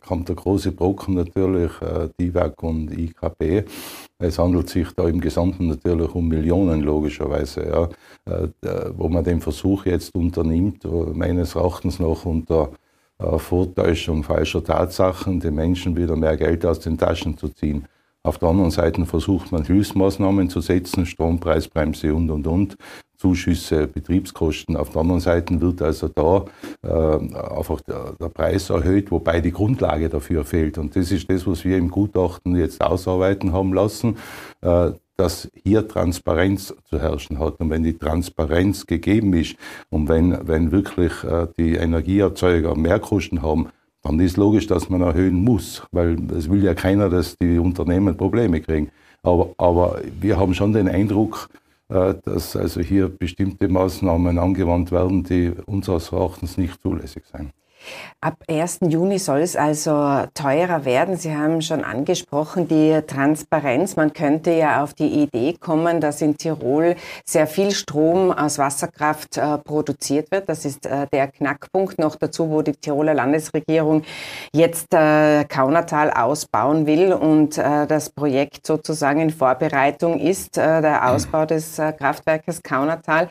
kommt 0.06 0.30
der 0.30 0.36
große 0.36 0.72
Brocken 0.72 1.16
natürlich, 1.16 1.72
äh, 1.82 2.10
DIVAG 2.20 2.62
und 2.62 2.92
IKB. 2.96 3.64
Es 4.20 4.38
handelt 4.38 4.70
sich 4.70 4.90
da 4.96 5.08
im 5.08 5.20
Gesamten 5.20 5.68
natürlich 5.68 6.14
um 6.14 6.28
Millionen, 6.28 6.82
logischerweise, 6.82 7.68
ja, 7.68 7.90
äh, 8.32 8.50
wo 8.96 9.10
man 9.10 9.24
den 9.24 9.42
Versuch 9.42 9.86
jetzt 9.86 10.14
unternimmt, 10.14 10.86
äh, 10.86 10.88
meines 10.88 11.56
Erachtens 11.56 12.00
noch 12.00 12.24
unter 12.26 12.70
äh, 13.18 13.40
Vortäuschung 13.40 14.24
falscher 14.24 14.64
Tatsachen, 14.64 15.40
den 15.40 15.56
Menschen 15.56 15.98
wieder 15.98 16.16
mehr 16.16 16.38
Geld 16.38 16.66
aus 16.68 16.80
den 16.80 17.00
Taschen 17.00 17.36
zu 17.36 17.50
ziehen. 17.50 17.88
Auf 18.22 18.38
der 18.38 18.50
anderen 18.50 18.70
Seite 18.70 19.06
versucht 19.06 19.52
man 19.52 19.64
Hilfsmaßnahmen 19.64 20.50
zu 20.50 20.62
setzen, 20.62 21.06
Strompreisbremse 21.06 22.14
und, 22.14 22.30
und, 22.30 22.46
und. 22.46 22.78
Zuschüsse, 23.20 23.86
Betriebskosten. 23.86 24.78
Auf 24.78 24.92
der 24.92 25.02
anderen 25.02 25.20
Seite 25.20 25.60
wird 25.60 25.82
also 25.82 26.08
da 26.08 26.46
äh, 26.82 27.58
einfach 27.58 27.82
der, 27.82 28.14
der, 28.20 28.30
Preis 28.30 28.70
erhöht, 28.70 29.12
wobei 29.12 29.42
die 29.42 29.52
Grundlage 29.52 30.08
dafür 30.08 30.46
fehlt. 30.46 30.78
Und 30.78 30.96
das 30.96 31.12
ist 31.12 31.30
das, 31.30 31.46
was 31.46 31.66
wir 31.66 31.78
im 31.78 31.92
Gutachten 31.92 32.56
jetzt 32.56 32.82
ausarbeiten 32.82 33.52
haben 33.52 33.74
lassen, 33.74 34.18
äh, 34.62 34.92
dass 35.18 35.52
hier 35.66 35.86
Transparenz 35.86 36.74
zu 36.86 37.02
herrschen 37.02 37.40
hat. 37.40 37.60
Und 37.60 37.70
wenn 37.70 37.84
die 37.84 37.98
Transparenz 37.98 38.86
gegeben 38.86 39.34
ist 39.34 39.58
und 39.90 40.08
wenn, 40.08 40.48
wenn 40.48 40.72
wirklich 40.72 41.12
äh, 41.26 41.48
die 41.58 41.76
Energieerzeuger 41.76 42.76
Mehrkosten 42.76 43.42
haben, 43.42 43.68
dann 44.02 44.18
ist 44.22 44.38
logisch, 44.38 44.68
dass 44.68 44.90
man 44.90 45.02
erhöhen 45.02 45.44
muss, 45.44 45.84
weil 45.92 46.18
es 46.32 46.50
will 46.50 46.64
ja 46.64 46.74
keiner, 46.74 47.10
dass 47.10 47.38
die 47.38 47.60
Unternehmen 47.60 48.16
Probleme 48.16 48.62
kriegen. 48.62 48.92
Aber, 49.24 49.50
aber 49.58 50.00
wir 50.22 50.40
haben 50.40 50.54
schon 50.54 50.72
den 50.72 50.88
Eindruck, 50.88 51.50
dass 51.90 52.56
also 52.56 52.82
hier 52.82 53.10
bestimmte 53.10 53.68
Maßnahmen 53.68 54.38
angewandt 54.38 54.92
werden, 54.92 55.24
die 55.24 55.52
unseres 55.66 56.12
Erachtens 56.12 56.58
nicht 56.58 56.82
zulässig 56.82 57.24
sind. 57.26 57.52
Ab 58.22 58.36
1. 58.50 58.80
Juni 58.90 59.18
soll 59.18 59.40
es 59.40 59.56
also 59.56 60.26
teurer 60.34 60.84
werden. 60.84 61.16
Sie 61.16 61.36
haben 61.36 61.62
schon 61.62 61.84
angesprochen, 61.84 62.68
die 62.68 63.02
Transparenz. 63.08 63.96
Man 63.96 64.12
könnte 64.14 64.52
ja 64.52 64.84
auf 64.84 64.94
die 64.94 65.08
Idee 65.08 65.54
kommen, 65.54 66.02
dass 66.02 66.22
in 66.22 66.38
Tirol 66.38 66.96
sehr 67.26 67.48
viel 67.48 67.72
Strom 67.72 68.32
aus 68.32 68.58
Wasserkraft 68.58 69.38
äh, 69.38 69.58
produziert 69.58 70.32
wird. 70.32 70.50
Das 70.50 70.66
ist 70.66 70.86
äh, 70.86 71.08
der 71.08 71.28
Knackpunkt 71.28 71.98
noch 71.98 72.16
dazu, 72.16 72.50
wo 72.50 72.62
die 72.62 72.74
Tiroler 72.74 73.14
Landesregierung 73.14 74.04
jetzt 74.54 74.94
äh, 74.94 75.46
Kaunertal 75.46 76.12
ausbauen 76.12 76.86
will 76.86 77.14
und 77.14 77.58
äh, 77.58 77.88
das 77.88 78.10
Projekt 78.10 78.66
sozusagen 78.66 79.22
in 79.22 79.30
Vorbereitung 79.30 80.20
ist, 80.20 80.58
äh, 80.58 80.82
der 80.82 81.10
Ausbau 81.10 81.46
des 81.46 81.80
äh, 81.80 81.94
Kraftwerkes 81.94 82.62
Kaunertal. 82.64 83.30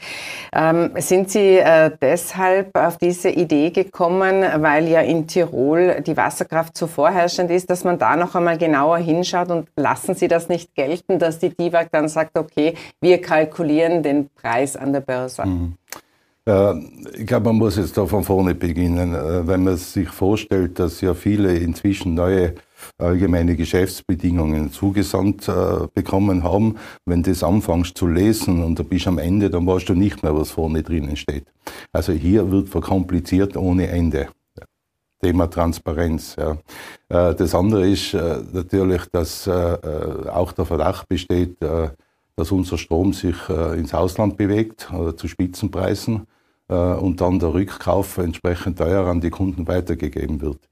Ähm, 0.53 0.93
sind 0.97 1.31
Sie 1.31 1.61
deshalb 2.01 2.77
auf 2.77 2.97
diese 2.97 3.31
Idee 3.31 3.71
gekommen, 3.71 4.38
weil 4.43 4.89
ja 4.89 5.01
in 5.01 5.27
Tirol 5.27 6.03
die 6.07 6.17
Wasserkraft 6.17 6.77
so 6.77 6.87
vorherrschend 6.87 7.51
ist, 7.51 7.71
dass 7.71 7.85
man 7.85 7.99
da 7.99 8.17
noch 8.17 8.35
einmal 8.35 8.59
genauer 8.59 8.99
hinschaut 8.99 9.51
und 9.51 9.69
lassen 9.77 10.15
Sie 10.15 10.29
das 10.29 10.49
nicht 10.49 10.75
gelten, 10.75 11.19
dass 11.19 11.39
die 11.39 11.51
DIVAG 11.51 11.89
dann 11.93 12.09
sagt, 12.09 12.37
okay, 12.39 12.75
wir 13.01 13.21
kalkulieren 13.21 14.03
den 14.03 14.29
Preis 14.31 14.77
an 14.77 14.93
der 14.93 15.01
Börse. 15.01 15.47
Mhm. 15.47 15.75
Äh, 16.49 16.75
ich 17.19 17.27
glaube, 17.27 17.47
man 17.47 17.57
muss 17.57 17.77
jetzt 17.77 17.97
da 17.97 18.07
von 18.07 18.25
vorne 18.25 18.55
beginnen. 18.55 19.15
Äh, 19.15 19.47
wenn 19.47 19.65
man 19.65 19.77
sich 19.77 20.09
vorstellt, 20.09 20.79
dass 20.79 21.01
ja 21.01 21.15
viele 21.15 21.57
inzwischen 21.57 22.15
neue 22.15 22.55
allgemeine 22.99 23.57
Geschäftsbedingungen 23.57 24.73
zugesandt 24.73 25.49
äh, 25.49 25.87
bekommen 25.95 26.43
haben. 26.43 26.77
Wenn 27.05 27.23
du 27.23 27.31
das 27.31 27.43
anfängst 27.43 27.97
zu 27.97 28.07
lesen 28.07 28.63
und 28.63 28.79
du 28.79 28.85
bist 28.85 29.07
am 29.07 29.19
Ende, 29.19 29.51
dann 29.51 29.67
weißt 29.67 29.89
du 29.89 29.95
nicht 29.95 30.23
mehr, 30.23 30.37
was 30.37 30.51
vorne 30.51 30.83
drinnen 30.83 31.17
steht. 31.17 31.47
Also 31.93 32.13
hier 32.13 32.51
wird 32.51 32.69
verkompliziert 32.69 33.57
ohne 33.57 33.89
Ende. 33.89 34.29
Thema 35.21 35.51
Transparenz. 35.51 36.37
Ja. 36.39 36.53
Äh, 37.09 37.35
das 37.35 37.55
andere 37.55 37.89
ist 37.89 38.15
äh, 38.15 38.39
natürlich, 38.53 39.03
dass 39.13 39.49
auch 39.49 40.53
der 40.53 40.65
Verdacht 40.65 41.09
besteht, 41.09 41.57
dass 41.61 42.53
unser 42.53 42.79
Strom 42.79 43.13
sich 43.13 43.37
ins 43.49 43.95
Ausland 43.95 44.37
bewegt 44.37 44.93
oder 44.93 45.17
zu 45.17 45.27
Spitzenpreisen 45.27 46.27
und 46.69 47.21
dann 47.21 47.39
der 47.39 47.55
Rückkauf 47.55 48.19
entsprechend 48.19 48.79
teuer 48.79 49.07
an 49.07 49.21
die 49.21 49.31
Kunden 49.31 49.67
weitergegeben 49.67 50.41
wird. 50.41 50.69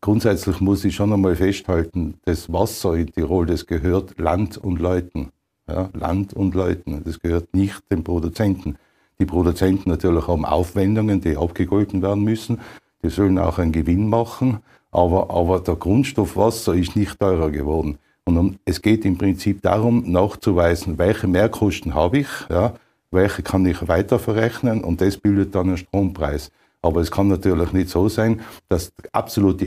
Grundsätzlich 0.00 0.60
muss 0.60 0.84
ich 0.84 0.96
schon 0.96 1.12
einmal 1.12 1.36
festhalten, 1.36 2.14
das 2.24 2.52
Wasser 2.52 2.94
in 2.94 3.12
Tirol, 3.12 3.46
das 3.46 3.66
gehört 3.66 4.18
Land 4.18 4.58
und 4.58 4.80
Leuten. 4.80 5.30
Ja, 5.68 5.88
Land 5.94 6.34
und 6.34 6.54
Leuten. 6.54 7.02
Das 7.04 7.20
gehört 7.20 7.54
nicht 7.54 7.80
den 7.90 8.02
Produzenten. 8.02 8.76
Die 9.20 9.24
Produzenten 9.24 9.88
natürlich 9.88 10.26
haben 10.26 10.44
Aufwendungen, 10.44 11.20
die 11.20 11.36
abgegolten 11.36 12.02
werden 12.02 12.24
müssen. 12.24 12.60
Die 13.02 13.08
sollen 13.08 13.38
auch 13.38 13.58
einen 13.58 13.72
Gewinn 13.72 14.08
machen, 14.08 14.58
aber, 14.90 15.30
aber 15.30 15.60
der 15.60 15.76
Grundstoff 15.76 16.36
Wasser 16.36 16.74
ist 16.74 16.96
nicht 16.96 17.18
teurer 17.18 17.50
geworden. 17.50 17.98
Und 18.24 18.58
es 18.64 18.82
geht 18.82 19.04
im 19.04 19.16
Prinzip 19.16 19.62
darum, 19.62 20.10
nachzuweisen, 20.10 20.98
welche 20.98 21.28
Mehrkosten 21.28 21.94
habe 21.94 22.18
ich, 22.18 22.28
ja, 22.50 22.74
welche 23.10 23.42
kann 23.42 23.64
ich 23.64 23.86
weiterverrechnen 23.86 24.82
und 24.82 25.00
das 25.00 25.18
bildet 25.18 25.54
dann 25.54 25.68
einen 25.68 25.76
Strompreis. 25.76 26.50
Aber 26.84 27.00
es 27.00 27.10
kann 27.10 27.28
natürlich 27.28 27.72
nicht 27.72 27.88
so 27.88 28.10
sein, 28.10 28.42
dass 28.68 28.92
absolute 29.10 29.66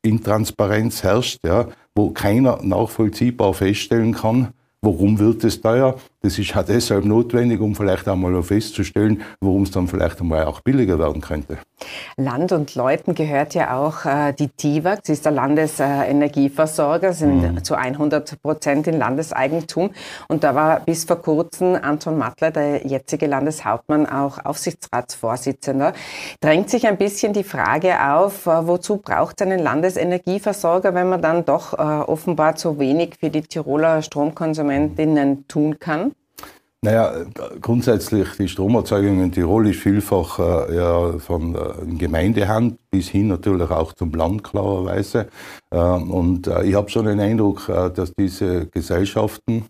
Intransparenz 0.00 1.02
herrscht, 1.02 1.40
ja, 1.44 1.68
wo 1.94 2.10
keiner 2.10 2.60
nachvollziehbar 2.62 3.52
feststellen 3.52 4.14
kann, 4.14 4.54
warum 4.80 5.18
wird 5.18 5.44
es 5.44 5.60
teuer, 5.60 5.96
das 6.24 6.38
ist 6.38 6.54
halt 6.54 6.70
deshalb 6.70 7.04
notwendig, 7.04 7.60
um 7.60 7.74
vielleicht 7.74 8.08
einmal 8.08 8.42
festzustellen, 8.42 9.20
warum 9.40 9.64
es 9.64 9.70
dann 9.70 9.86
vielleicht 9.86 10.22
einmal 10.22 10.46
auch 10.46 10.60
billiger 10.60 10.98
werden 10.98 11.20
könnte. 11.20 11.58
Land 12.16 12.50
und 12.52 12.74
Leuten 12.74 13.14
gehört 13.14 13.52
ja 13.52 13.76
auch 13.76 14.06
äh, 14.06 14.32
die 14.32 14.48
TIWAG, 14.48 15.00
sie 15.02 15.12
ist 15.12 15.26
der 15.26 15.32
Landesenergieversorger, 15.32 17.12
sind 17.12 17.42
mhm. 17.42 17.62
zu 17.62 17.74
100 17.74 18.40
Prozent 18.40 18.86
in 18.86 18.98
Landeseigentum. 18.98 19.90
Und 20.28 20.44
da 20.44 20.54
war 20.54 20.80
bis 20.80 21.04
vor 21.04 21.16
kurzem 21.20 21.74
Anton 21.74 22.16
Mattler, 22.16 22.50
der 22.50 22.86
jetzige 22.86 23.26
Landeshauptmann, 23.26 24.06
auch 24.06 24.42
Aufsichtsratsvorsitzender. 24.42 25.92
Drängt 26.40 26.70
sich 26.70 26.86
ein 26.86 26.96
bisschen 26.96 27.34
die 27.34 27.44
Frage 27.44 28.00
auf, 28.00 28.46
äh, 28.46 28.66
wozu 28.66 28.96
braucht 28.96 29.42
es 29.42 29.46
einen 29.46 29.60
Landesenergieversorger, 29.60 30.94
wenn 30.94 31.10
man 31.10 31.20
dann 31.20 31.44
doch 31.44 31.74
äh, 31.74 31.76
offenbar 31.76 32.56
zu 32.56 32.78
wenig 32.78 33.16
für 33.20 33.28
die 33.28 33.42
Tiroler 33.42 34.00
Stromkonsumentinnen 34.00 35.46
tun 35.48 35.78
kann? 35.78 36.13
Naja, 36.84 37.24
grundsätzlich 37.62 38.28
die 38.38 38.46
Stromerzeugung 38.46 39.22
in 39.22 39.32
Tirol 39.32 39.68
ist 39.68 39.80
vielfach 39.80 40.38
äh, 40.38 40.76
ja, 40.76 41.18
von 41.18 41.54
äh, 41.54 41.96
Gemeindehand 41.96 42.78
bis 42.90 43.08
hin 43.08 43.28
natürlich 43.28 43.70
auch 43.70 43.94
zum 43.94 44.12
Land 44.12 44.44
klarerweise. 44.44 45.28
Äh, 45.70 45.78
und 45.78 46.46
äh, 46.46 46.62
ich 46.64 46.74
habe 46.74 46.90
schon 46.90 47.06
den 47.06 47.20
Eindruck, 47.20 47.70
äh, 47.70 47.88
dass 47.88 48.12
diese 48.12 48.66
Gesellschaften, 48.66 49.64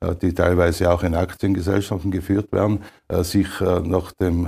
äh, 0.00 0.14
die 0.14 0.34
teilweise 0.34 0.92
auch 0.92 1.02
in 1.02 1.14
Aktiengesellschaften 1.14 2.10
geführt 2.10 2.52
werden, 2.52 2.80
sich 3.22 3.48
nach 3.60 4.12
dem 4.12 4.46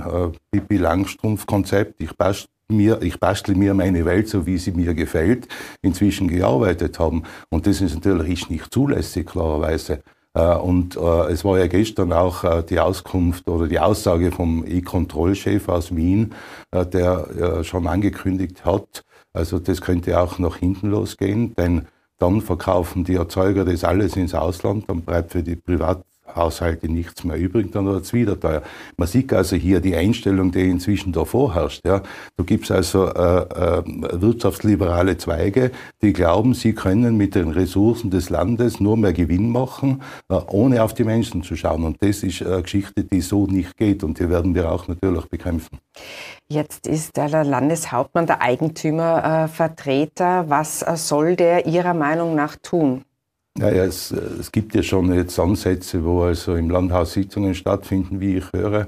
Pippi 0.51 0.77
Langstrumpf-Konzept, 0.77 2.01
ich 2.01 2.15
bastel 2.15 2.49
mir, 2.67 3.01
ich 3.01 3.19
bastle 3.19 3.55
mir 3.55 3.73
meine 3.73 4.05
Welt 4.05 4.27
so, 4.27 4.45
wie 4.45 4.59
sie 4.59 4.73
mir 4.73 4.93
gefällt, 4.93 5.47
inzwischen 5.81 6.27
gearbeitet 6.27 6.99
haben. 6.99 7.23
Und 7.49 7.65
das 7.65 7.81
ist 7.81 7.95
natürlich 7.95 8.49
nicht 8.51 8.71
zulässig, 8.71 9.25
klarerweise. 9.25 10.03
Äh, 10.35 10.55
und 10.57 10.97
äh, 10.97 11.31
es 11.31 11.43
war 11.43 11.57
ja 11.57 11.67
gestern 11.67 12.13
auch 12.13 12.43
äh, 12.43 12.63
die 12.63 12.79
Auskunft 12.79 13.47
oder 13.47 13.67
die 13.67 13.79
Aussage 13.79 14.31
vom 14.31 14.65
E-Kontrollchef 14.67 15.69
aus 15.69 15.95
Wien, 15.95 16.33
der 16.73 17.63
schon 17.63 17.87
angekündigt 17.87 18.65
hat, 18.65 19.03
also 19.31 19.59
das 19.59 19.79
könnte 19.79 20.19
auch 20.19 20.39
nach 20.39 20.57
hinten 20.57 20.89
losgehen, 20.89 21.55
denn 21.55 21.87
dann 22.17 22.41
verkaufen 22.41 23.05
die 23.05 23.15
Erzeuger 23.15 23.63
das 23.63 23.85
alles 23.85 24.17
ins 24.17 24.33
Ausland, 24.33 24.89
dann 24.89 25.01
bleibt 25.01 25.31
für 25.31 25.43
die 25.43 25.55
Privat 25.55 26.03
Haushalte 26.33 26.89
nichts 26.89 27.23
mehr 27.23 27.37
übrig, 27.37 27.71
dann 27.71 27.85
wird 27.85 28.03
es 28.03 28.13
wieder 28.13 28.39
teuer. 28.39 28.61
Man 28.97 29.07
sieht 29.07 29.31
also 29.33 29.55
hier 29.55 29.79
die 29.79 29.95
Einstellung, 29.95 30.51
die 30.51 30.69
inzwischen 30.69 31.13
da 31.13 31.25
vorherrscht. 31.25 31.85
Ja. 31.85 32.01
Da 32.35 32.43
gibt 32.43 32.65
es 32.65 32.71
also 32.71 33.07
äh, 33.07 33.11
äh, 33.11 34.21
wirtschaftsliberale 34.21 35.17
Zweige, 35.17 35.71
die 36.01 36.13
glauben, 36.13 36.53
sie 36.53 36.73
können 36.73 37.17
mit 37.17 37.35
den 37.35 37.51
Ressourcen 37.51 38.09
des 38.09 38.29
Landes 38.29 38.79
nur 38.79 38.97
mehr 38.97 39.13
Gewinn 39.13 39.51
machen, 39.51 40.01
äh, 40.29 40.35
ohne 40.35 40.83
auf 40.83 40.93
die 40.93 41.03
Menschen 41.03 41.43
zu 41.43 41.55
schauen. 41.55 41.83
Und 41.83 42.01
das 42.01 42.23
ist 42.23 42.41
eine 42.41 42.63
Geschichte, 42.63 43.03
die 43.03 43.21
so 43.21 43.47
nicht 43.47 43.77
geht 43.77 44.03
und 44.03 44.19
die 44.19 44.29
werden 44.29 44.55
wir 44.55 44.71
auch 44.71 44.87
natürlich 44.87 45.25
bekämpfen. 45.27 45.79
Jetzt 46.47 46.87
ist 46.87 47.17
der 47.17 47.43
Landeshauptmann 47.43 48.27
der 48.27 48.41
Eigentümervertreter. 48.41 50.49
Was 50.49 50.79
soll 51.07 51.35
der 51.35 51.65
Ihrer 51.65 51.93
Meinung 51.93 52.35
nach 52.35 52.55
tun? 52.61 53.03
Naja, 53.57 53.85
es, 53.85 54.11
es 54.11 54.51
gibt 54.51 54.75
ja 54.75 54.83
schon 54.83 55.13
jetzt 55.13 55.39
Ansätze, 55.39 56.03
wo 56.03 56.23
also 56.23 56.55
im 56.55 56.69
Landhaus 56.69 57.13
Sitzungen 57.13 57.55
stattfinden, 57.55 58.19
wie 58.19 58.37
ich 58.37 58.51
höre. 58.53 58.87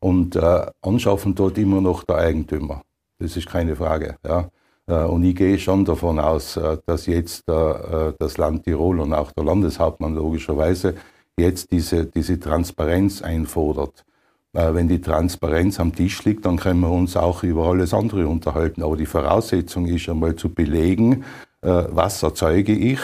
Und 0.00 0.34
äh, 0.34 0.66
anschaffen 0.82 1.34
dort 1.34 1.58
immer 1.58 1.80
noch 1.80 2.04
der 2.04 2.16
Eigentümer. 2.16 2.82
Das 3.18 3.36
ist 3.36 3.46
keine 3.46 3.76
Frage. 3.76 4.16
Ja. 4.26 4.48
Äh, 4.90 5.04
und 5.04 5.22
ich 5.24 5.36
gehe 5.36 5.58
schon 5.58 5.84
davon 5.84 6.18
aus, 6.18 6.56
äh, 6.56 6.78
dass 6.86 7.06
jetzt 7.06 7.48
äh, 7.48 8.12
das 8.18 8.36
Land 8.38 8.64
Tirol 8.64 9.00
und 9.00 9.14
auch 9.14 9.30
der 9.32 9.44
Landeshauptmann 9.44 10.14
logischerweise 10.14 10.94
jetzt 11.36 11.70
diese, 11.70 12.06
diese 12.06 12.38
Transparenz 12.38 13.22
einfordert. 13.22 14.04
Wenn 14.52 14.88
die 14.88 15.00
Transparenz 15.00 15.78
am 15.78 15.94
Tisch 15.94 16.24
liegt, 16.24 16.44
dann 16.44 16.56
können 16.56 16.80
wir 16.80 16.90
uns 16.90 17.16
auch 17.16 17.44
über 17.44 17.68
alles 17.68 17.94
andere 17.94 18.26
unterhalten. 18.26 18.82
Aber 18.82 18.96
die 18.96 19.06
Voraussetzung 19.06 19.86
ist 19.86 20.08
einmal 20.08 20.34
zu 20.34 20.48
belegen, 20.48 21.24
was 21.60 22.20
erzeuge 22.24 22.72
ich, 22.72 22.98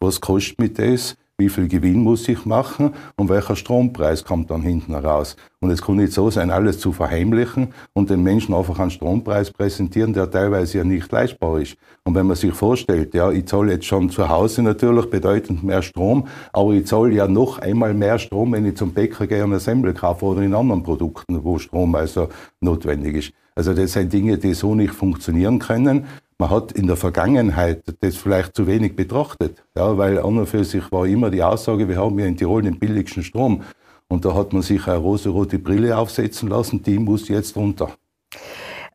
was 0.00 0.20
kostet 0.20 0.58
mich 0.58 0.72
das? 0.72 1.16
Wie 1.40 1.48
viel 1.48 1.68
Gewinn 1.68 2.02
muss 2.02 2.28
ich 2.28 2.44
machen? 2.44 2.92
Und 3.16 3.30
welcher 3.30 3.56
Strompreis 3.56 4.24
kommt 4.24 4.50
dann 4.50 4.60
hinten 4.60 4.94
raus? 4.94 5.36
Und 5.60 5.70
es 5.70 5.80
kann 5.80 5.96
nicht 5.96 6.12
so 6.12 6.30
sein, 6.30 6.50
alles 6.50 6.78
zu 6.78 6.92
verheimlichen 6.92 7.68
und 7.94 8.10
den 8.10 8.22
Menschen 8.22 8.54
einfach 8.54 8.78
einen 8.78 8.90
Strompreis 8.90 9.50
präsentieren, 9.50 10.12
der 10.12 10.30
teilweise 10.30 10.78
ja 10.78 10.84
nicht 10.84 11.10
leistbar 11.10 11.60
ist. 11.60 11.76
Und 12.04 12.14
wenn 12.14 12.26
man 12.26 12.36
sich 12.36 12.52
vorstellt, 12.52 13.14
ja, 13.14 13.30
ich 13.30 13.46
zahle 13.46 13.72
jetzt 13.72 13.86
schon 13.86 14.10
zu 14.10 14.28
Hause 14.28 14.62
natürlich 14.62 15.08
bedeutend 15.08 15.62
mehr 15.62 15.80
Strom, 15.80 16.28
aber 16.52 16.72
ich 16.72 16.86
zahle 16.86 17.14
ja 17.14 17.26
noch 17.26 17.58
einmal 17.58 17.94
mehr 17.94 18.18
Strom, 18.18 18.52
wenn 18.52 18.66
ich 18.66 18.76
zum 18.76 18.92
Bäcker 18.92 19.26
gehe 19.26 19.42
und 19.42 19.58
Semmel 19.60 19.94
kaufe 19.94 20.26
oder 20.26 20.42
in 20.42 20.54
anderen 20.54 20.82
Produkten, 20.82 21.42
wo 21.42 21.58
Strom 21.58 21.94
also 21.94 22.28
notwendig 22.60 23.16
ist. 23.16 23.32
Also 23.54 23.72
das 23.72 23.92
sind 23.92 24.12
Dinge, 24.12 24.36
die 24.36 24.52
so 24.52 24.74
nicht 24.74 24.92
funktionieren 24.92 25.58
können. 25.58 26.04
Man 26.40 26.48
hat 26.48 26.72
in 26.72 26.86
der 26.86 26.96
Vergangenheit 26.96 27.82
das 28.00 28.16
vielleicht 28.16 28.56
zu 28.56 28.66
wenig 28.66 28.96
betrachtet, 28.96 29.62
ja, 29.76 29.98
weil 29.98 30.18
an 30.18 30.38
und 30.38 30.46
für 30.46 30.64
sich 30.64 30.90
war 30.90 31.06
immer 31.06 31.28
die 31.28 31.42
Aussage, 31.42 31.86
wir 31.86 31.98
haben 31.98 32.18
ja 32.18 32.24
in 32.24 32.34
Tirol 32.34 32.62
den 32.62 32.78
billigsten 32.78 33.22
Strom. 33.22 33.62
Und 34.08 34.24
da 34.24 34.32
hat 34.32 34.54
man 34.54 34.62
sich 34.62 34.86
eine 34.86 34.96
rosa-rote 34.96 35.58
Brille 35.58 35.98
aufsetzen 35.98 36.48
lassen, 36.48 36.82
die 36.82 36.98
muss 36.98 37.28
jetzt 37.28 37.54
runter. 37.56 37.90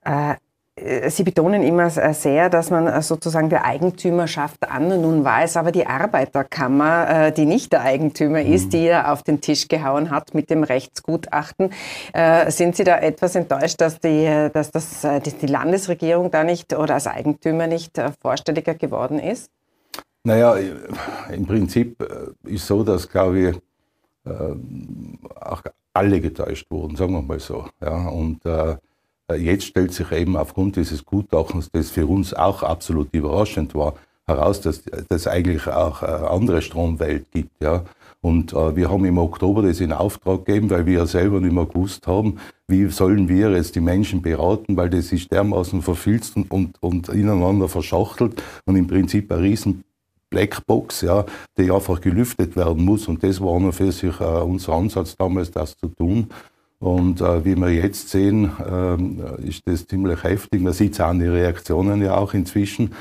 Äh, 0.04 0.38
Sie 0.78 1.24
betonen 1.24 1.64
immer 1.64 1.90
sehr, 1.90 2.50
dass 2.50 2.70
man 2.70 3.02
sozusagen 3.02 3.50
der 3.50 3.64
Eigentümerschaft 3.64 4.70
an. 4.70 4.90
Nun 4.90 5.24
war 5.24 5.42
es 5.42 5.56
aber 5.56 5.72
die 5.72 5.88
Arbeiterkammer, 5.88 7.28
äh, 7.28 7.32
die 7.32 7.46
nicht 7.46 7.72
der 7.72 7.82
Eigentümer 7.82 8.44
mhm. 8.44 8.52
ist, 8.52 8.74
die 8.74 8.84
ja 8.84 9.14
auf 9.14 9.24
den 9.24 9.40
Tisch 9.40 9.70
gehauen 9.70 10.10
hat 10.10 10.34
mit 10.34 10.50
dem 10.50 10.64
Rechtsgutachten. 10.64 11.72
Äh, 12.12 12.52
sind 12.52 12.76
Sie 12.76 12.84
da 12.84 12.98
etwas 12.98 13.36
enttäuscht, 13.36 13.80
dass 13.80 14.02
die, 14.02 14.50
dass 14.52 14.72
das, 14.72 15.00
dass 15.02 15.38
die 15.38 15.48
Landesregierung 15.48 16.30
da 16.30 16.44
nicht 16.44 16.74
oder 16.74 16.96
als 16.96 17.08
Eigentümer 17.08 17.68
nicht 17.68 17.98
äh, 17.98 18.12
vorstelliger 18.22 18.74
geworden 18.74 19.18
ist? 19.20 19.50
Naja, 20.26 20.58
im 21.32 21.46
Prinzip 21.46 22.04
ist 22.44 22.68
so, 22.68 22.84
dass, 22.84 23.08
glaube 23.08 23.40
ich, 23.40 23.56
auch 25.40 25.62
alle 25.94 26.20
getäuscht 26.20 26.72
wurden, 26.72 26.96
sagen 26.96 27.14
wir 27.14 27.22
mal 27.22 27.40
so. 27.40 27.68
Ja, 27.80 28.08
und 28.08 28.44
äh, 28.44 28.76
jetzt 29.34 29.66
stellt 29.66 29.94
sich 29.94 30.12
eben 30.12 30.36
aufgrund 30.36 30.76
dieses 30.76 31.06
Gutachtens, 31.06 31.70
das 31.72 31.90
für 31.90 32.08
uns 32.08 32.34
auch 32.34 32.64
absolut 32.64 33.10
überraschend 33.12 33.74
war, 33.76 33.94
heraus, 34.28 34.62
dass 34.62 34.84
es 35.10 35.28
eigentlich 35.28 35.68
auch 35.68 36.04
eine 36.04 36.30
andere 36.30 36.62
Stromwelt 36.62 37.32
gibt. 37.32 37.62
Ja. 37.62 37.84
Und 38.22 38.54
äh, 38.54 38.76
wir 38.76 38.90
haben 38.90 39.06
im 39.06 39.20
Oktober 39.20 39.62
das 39.62 39.80
in 39.80 39.94
Auftrag 39.94 40.46
gegeben, 40.46 40.70
weil 40.72 40.86
wir 40.88 41.00
ja 41.00 41.06
selber 41.06 41.40
nicht 41.40 41.54
mehr 41.54 41.66
gewusst 41.66 42.08
haben, 42.08 42.40
wie 42.68 42.88
sollen 42.88 43.30
wir 43.30 43.52
jetzt 43.52 43.76
die 43.76 43.82
Menschen 43.82 44.24
beraten, 44.24 44.76
weil 44.78 44.90
das 44.90 45.12
ist 45.12 45.32
dermaßen 45.32 45.84
verfilzt 45.84 46.36
und, 46.36 46.52
und, 46.52 46.82
und 46.82 47.10
ineinander 47.10 47.68
verschachtelt 47.68 48.42
und 48.66 48.76
im 48.76 48.88
Prinzip 48.88 49.32
ein 49.32 49.40
riesen 49.40 49.84
Blackbox, 50.32 51.02
ja, 51.02 51.26
die 51.58 51.70
einfach 51.70 52.02
gelüftet 52.02 52.56
werden 52.56 52.84
muss. 52.84 53.08
Und 53.08 53.24
das 53.24 53.40
war 53.40 53.72
für 53.72 53.92
sich 53.92 54.20
äh, 54.20 54.24
unser 54.24 54.74
Ansatz 54.74 55.16
damals, 55.16 55.52
das 55.52 55.78
zu 55.78 55.88
tun. 55.88 56.28
Und 56.86 57.20
äh, 57.20 57.44
wie 57.44 57.56
wir 57.56 57.72
jetzt 57.72 58.10
sehen, 58.10 58.52
äh, 58.60 59.48
ist 59.48 59.64
das 59.66 59.88
ziemlich 59.88 60.24
heftig. 60.24 60.62
Man 60.62 60.72
sieht 60.72 60.94
es 60.94 61.00
an 61.00 61.18
den 61.18 61.32
Reaktionen 61.32 62.00
ja 62.04 62.16
auch 62.16 62.36
inzwischen. 62.36 62.92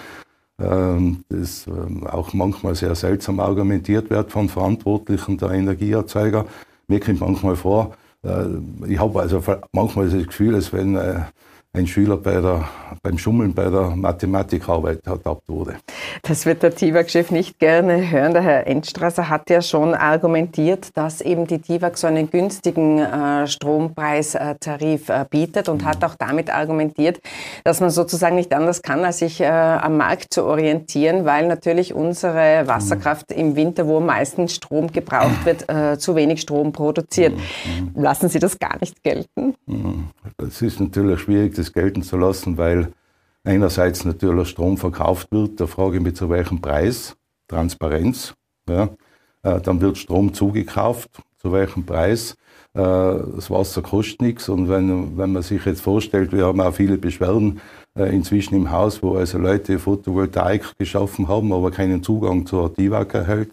ähm, 0.59 1.25
das 1.29 1.67
ähm, 1.67 2.07
auch 2.07 2.33
manchmal 2.33 2.75
sehr 2.77 2.95
seltsam 2.95 3.41
argumentiert 3.41 4.09
wird 4.09 4.33
von 4.33 4.49
Verantwortlichen 4.49 5.37
der 5.37 5.51
Energieerzeuger. 5.51 6.47
Mir 6.89 7.01
kommt 7.01 7.21
manchmal 7.21 7.57
vor, 7.57 7.95
äh, 8.25 8.47
ich 8.89 8.99
habe 8.99 9.21
also 9.21 9.43
manchmal 9.73 10.09
das 10.09 10.27
Gefühl, 10.29 10.55
als 10.55 10.73
wenn 10.73 10.97
äh, 10.97 11.21
ein 11.75 11.89
Schüler 11.89 12.17
bei 12.17 12.41
der, 12.41 12.69
beim 13.03 13.19
Schummeln 13.19 13.53
bei 13.53 13.69
der 13.69 13.91
Mathematikarbeit 13.97 15.05
ertappt 15.05 15.49
wurde. 15.49 15.75
Das 16.23 16.47
wird 16.47 16.63
der 16.63 16.75
TIWAG-Chef 16.75 17.33
nicht 17.33 17.59
gerne 17.59 18.11
hören. 18.11 18.33
Der 18.33 18.43
Herr 18.43 18.67
Endstrasser 18.69 19.29
hat 19.29 19.51
ja 19.51 19.61
schon 19.61 19.93
argumentiert, 19.93 20.97
dass 20.97 21.21
eben 21.21 21.49
die 21.49 21.59
TIWAG 21.59 21.97
so 21.97 22.07
einen 22.07 22.31
günstigen 22.31 23.01
äh, 23.01 23.49
Strompreistarif 23.49 25.09
äh, 25.09 25.25
bietet 25.29 25.69
und 25.69 25.83
mhm. 25.83 25.87
hat 25.87 26.05
auch 26.05 26.15
damit 26.15 26.55
argumentiert, 26.55 27.21
dass 27.65 27.81
man 27.81 27.91
sozusagen 27.91 28.37
nicht 28.37 28.55
anders 28.55 28.83
kann, 28.83 29.05
als 29.05 29.19
sich 29.19 29.41
äh, 29.41 29.47
am 29.47 29.97
Markt 29.97 30.33
zu 30.33 30.45
orientieren, 30.45 31.25
weil 31.25 31.49
natürlich 31.49 31.93
unsere 31.93 32.69
Wasserkraft 32.69 33.31
mhm. 33.31 33.37
im 33.37 33.57
Winter, 33.57 33.89
wo 33.89 33.97
am 33.97 34.07
meisten 34.07 34.49
Strom 34.49 34.93
gebraucht 34.93 35.45
wird, 35.45 35.69
äh, 35.69 35.99
zu 35.99 36.15
wenig 36.15 36.41
Strom 36.41 36.73
produziert. 36.73 37.35
Mhm. 37.35 38.01
Lassen 38.01 38.29
Sie 38.29 38.39
das 38.39 38.61
gar 38.61 38.79
nicht 38.81 39.03
gelten? 39.03 39.57
Mhm. 39.67 40.11
Das 40.37 40.63
ist 40.63 40.79
natürlich 40.79 41.21
schwierig, 41.21 41.64
das 41.65 41.73
gelten 41.73 42.03
zu 42.03 42.17
lassen, 42.17 42.59
weil 42.59 42.93
einerseits 43.43 44.05
natürlich 44.05 44.49
Strom 44.49 44.77
verkauft 44.77 45.29
wird, 45.31 45.61
da 45.61 45.67
frage 45.67 46.01
mich 46.01 46.15
zu 46.15 46.29
welchem 46.31 46.61
Preis, 46.61 47.17
Transparenz. 47.49 48.35
Ja. 48.69 48.91
Äh, 49.43 49.61
dann 49.61 49.81
wird 49.81 49.99
Strom 49.99 50.33
zugekauft, 50.33 51.11
zu 51.39 51.53
welchem 51.53 51.85
Preis. 51.85 52.37
Äh, 52.73 52.81
das 52.81 53.51
Wasser 53.51 53.83
kostet 53.83 54.23
nichts 54.23 54.49
und 54.49 54.69
wenn, 54.69 55.17
wenn 55.19 55.33
man 55.33 55.43
sich 55.43 55.65
jetzt 55.65 55.83
vorstellt, 55.83 56.33
wir 56.33 56.47
haben 56.47 56.61
auch 56.61 56.75
viele 56.75 56.97
Beschwerden 56.97 57.61
äh, 57.97 58.15
inzwischen 58.15 58.55
im 58.55 58.71
Haus, 58.71 59.03
wo 59.03 59.17
also 59.17 59.39
Leute 59.39 59.79
Photovoltaik 59.79 60.77
geschaffen 60.79 61.29
haben, 61.29 61.53
aber 61.53 61.71
keinen 61.71 62.03
Zugang 62.03 62.47
zur 62.47 62.71
DIVAG 62.71 63.15
erhält. 63.15 63.51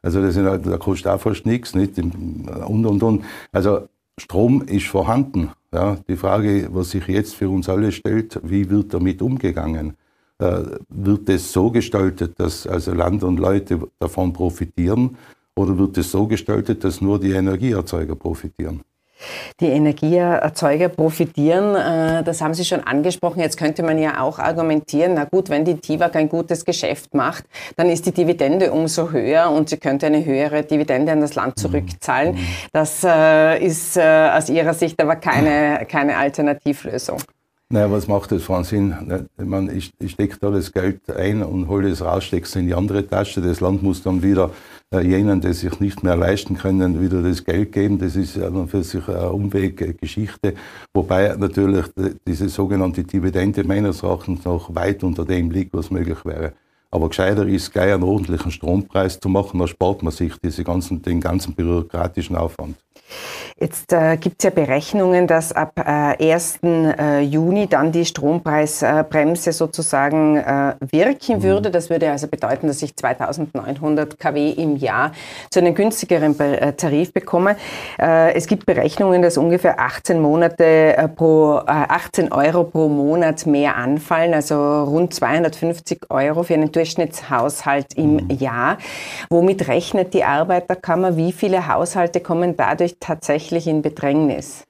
Also 0.00 0.22
das 0.22 0.34
sind 0.34 0.46
halt, 0.46 0.66
da 0.66 0.78
kostet 0.78 1.08
auch 1.08 1.20
fast 1.20 1.44
nichts, 1.44 1.74
nicht? 1.74 1.98
Und, 1.98 2.86
und, 2.86 3.02
und. 3.02 3.24
Also 3.52 3.88
Strom 4.18 4.62
ist 4.62 4.86
vorhanden. 4.86 5.50
Ja, 5.72 5.96
die 6.08 6.16
Frage, 6.16 6.68
was 6.72 6.90
sich 6.90 7.06
jetzt 7.06 7.34
für 7.34 7.50
uns 7.50 7.68
alle 7.68 7.92
stellt, 7.92 8.40
wie 8.42 8.70
wird 8.70 8.94
damit 8.94 9.20
umgegangen? 9.20 9.96
Äh, 10.38 10.62
wird 10.88 11.28
es 11.28 11.52
so 11.52 11.70
gestaltet, 11.70 12.38
dass 12.38 12.66
also 12.66 12.92
Land 12.92 13.24
und 13.24 13.38
Leute 13.38 13.88
davon 13.98 14.32
profitieren 14.32 15.16
oder 15.54 15.76
wird 15.78 15.98
es 15.98 16.10
so 16.10 16.26
gestaltet, 16.26 16.84
dass 16.84 17.00
nur 17.00 17.20
die 17.20 17.32
Energieerzeuger 17.32 18.16
profitieren? 18.16 18.82
Die 19.60 19.68
Energieerzeuger 19.68 20.88
profitieren, 20.88 21.74
äh, 21.74 22.22
das 22.22 22.40
haben 22.40 22.54
Sie 22.54 22.64
schon 22.64 22.80
angesprochen. 22.80 23.40
Jetzt 23.40 23.56
könnte 23.56 23.82
man 23.82 23.98
ja 23.98 24.20
auch 24.20 24.38
argumentieren, 24.38 25.14
na 25.14 25.24
gut, 25.24 25.48
wenn 25.48 25.64
die 25.64 25.76
TIWAG 25.76 26.14
ein 26.16 26.28
gutes 26.28 26.64
Geschäft 26.64 27.14
macht, 27.14 27.44
dann 27.76 27.88
ist 27.88 28.06
die 28.06 28.12
Dividende 28.12 28.72
umso 28.72 29.10
höher 29.10 29.50
und 29.50 29.68
sie 29.68 29.78
könnte 29.78 30.06
eine 30.06 30.24
höhere 30.24 30.62
Dividende 30.62 31.12
an 31.12 31.20
das 31.20 31.34
Land 31.34 31.56
mhm. 31.56 31.60
zurückzahlen. 31.60 32.34
Mhm. 32.34 32.46
Das 32.72 33.02
äh, 33.04 33.64
ist 33.64 33.96
äh, 33.96 34.30
aus 34.36 34.48
Ihrer 34.50 34.74
Sicht 34.74 35.00
aber 35.00 35.16
keine, 35.16 35.86
keine 35.88 36.16
Alternativlösung. 36.16 37.18
Naja, 37.68 37.90
was 37.90 38.06
macht 38.06 38.30
das 38.30 38.44
für 38.44 38.54
einen 38.54 38.64
Sinn? 38.64 39.26
Ich, 39.38 39.44
meine, 39.44 39.72
ich, 39.72 39.90
ich 39.98 40.12
stecke 40.12 40.36
da 40.40 40.50
das 40.50 40.72
Geld 40.72 41.00
ein 41.10 41.42
und 41.42 41.66
hole 41.66 41.88
es 41.88 42.00
raus, 42.00 42.22
stecke 42.22 42.46
es 42.46 42.54
in 42.54 42.68
die 42.68 42.74
andere 42.74 43.04
Tasche. 43.04 43.40
Das 43.40 43.58
Land 43.58 43.82
muss 43.82 44.02
dann 44.04 44.22
wieder 44.22 44.52
jenen, 44.92 45.40
die 45.40 45.52
sich 45.52 45.80
nicht 45.80 46.02
mehr 46.02 46.16
leisten 46.16 46.56
können, 46.56 47.00
wieder 47.00 47.22
das 47.22 47.44
Geld 47.44 47.72
geben. 47.72 47.98
Das 47.98 48.14
ist 48.14 48.38
an 48.38 48.68
für 48.68 48.84
sich 48.84 49.08
eine 49.08 49.30
Umweggeschichte. 49.30 50.54
Wobei 50.94 51.34
natürlich 51.36 51.86
diese 52.26 52.48
sogenannte 52.48 53.02
Dividende 53.02 53.64
meines 53.64 54.02
Erachtens 54.02 54.44
noch 54.44 54.74
weit 54.74 55.02
unter 55.02 55.24
dem 55.24 55.50
liegt, 55.50 55.74
was 55.74 55.90
möglich 55.90 56.24
wäre. 56.24 56.52
Aber 56.90 57.08
gescheiter 57.08 57.46
ist, 57.46 57.72
gleich 57.72 57.92
einen 57.92 58.04
ordentlichen 58.04 58.52
Strompreis 58.52 59.18
zu 59.18 59.28
machen, 59.28 59.58
da 59.58 59.66
spart 59.66 60.02
man 60.02 60.12
sich 60.12 60.32
diese 60.42 60.62
ganzen, 60.62 61.02
den 61.02 61.20
ganzen 61.20 61.54
bürokratischen 61.54 62.36
Aufwand. 62.36 62.76
Jetzt 63.58 63.90
äh, 63.94 64.18
gibt 64.18 64.36
es 64.40 64.44
ja 64.44 64.50
Berechnungen, 64.50 65.26
dass 65.26 65.50
ab 65.50 65.72
äh, 65.78 66.30
1. 66.30 66.58
Äh, 66.62 67.20
Juni 67.20 67.66
dann 67.66 67.90
die 67.90 68.04
Strompreisbremse 68.04 69.50
sozusagen 69.52 70.36
äh, 70.36 70.74
wirken 70.90 71.38
mhm. 71.38 71.42
würde. 71.42 71.70
Das 71.70 71.88
würde 71.88 72.10
also 72.10 72.28
bedeuten, 72.28 72.66
dass 72.66 72.82
ich 72.82 72.94
2900 72.94 74.20
kW 74.20 74.50
im 74.50 74.76
Jahr 74.76 75.12
zu 75.48 75.60
einem 75.60 75.74
günstigeren 75.74 76.38
äh, 76.38 76.74
Tarif 76.74 77.14
bekomme. 77.14 77.56
Äh, 77.98 78.34
es 78.34 78.46
gibt 78.46 78.66
Berechnungen, 78.66 79.22
dass 79.22 79.38
ungefähr 79.38 79.80
18 79.80 80.20
Monate 80.20 81.10
pro 81.16 81.54
18 81.64 82.32
Euro 82.32 82.64
pro 82.64 82.90
Monat 82.90 83.46
mehr 83.46 83.76
anfallen, 83.76 84.34
also 84.34 84.84
rund 84.84 85.14
250 85.14 86.10
Euro 86.10 86.42
für 86.42 86.52
einen 86.52 86.72
Durchschnittshaushalt 86.72 87.94
im 87.94 88.16
mhm. 88.16 88.30
Jahr. 88.32 88.76
Womit 89.30 89.66
rechnet 89.68 90.12
die 90.12 90.24
Arbeiterkammer? 90.24 91.16
Wie 91.16 91.32
viele 91.32 91.68
Haushalte 91.68 92.20
kommen 92.20 92.54
dadurch 92.58 92.96
tatsächlich 93.00 93.45
in 93.52 93.82
Bedrängnis? 93.82 94.64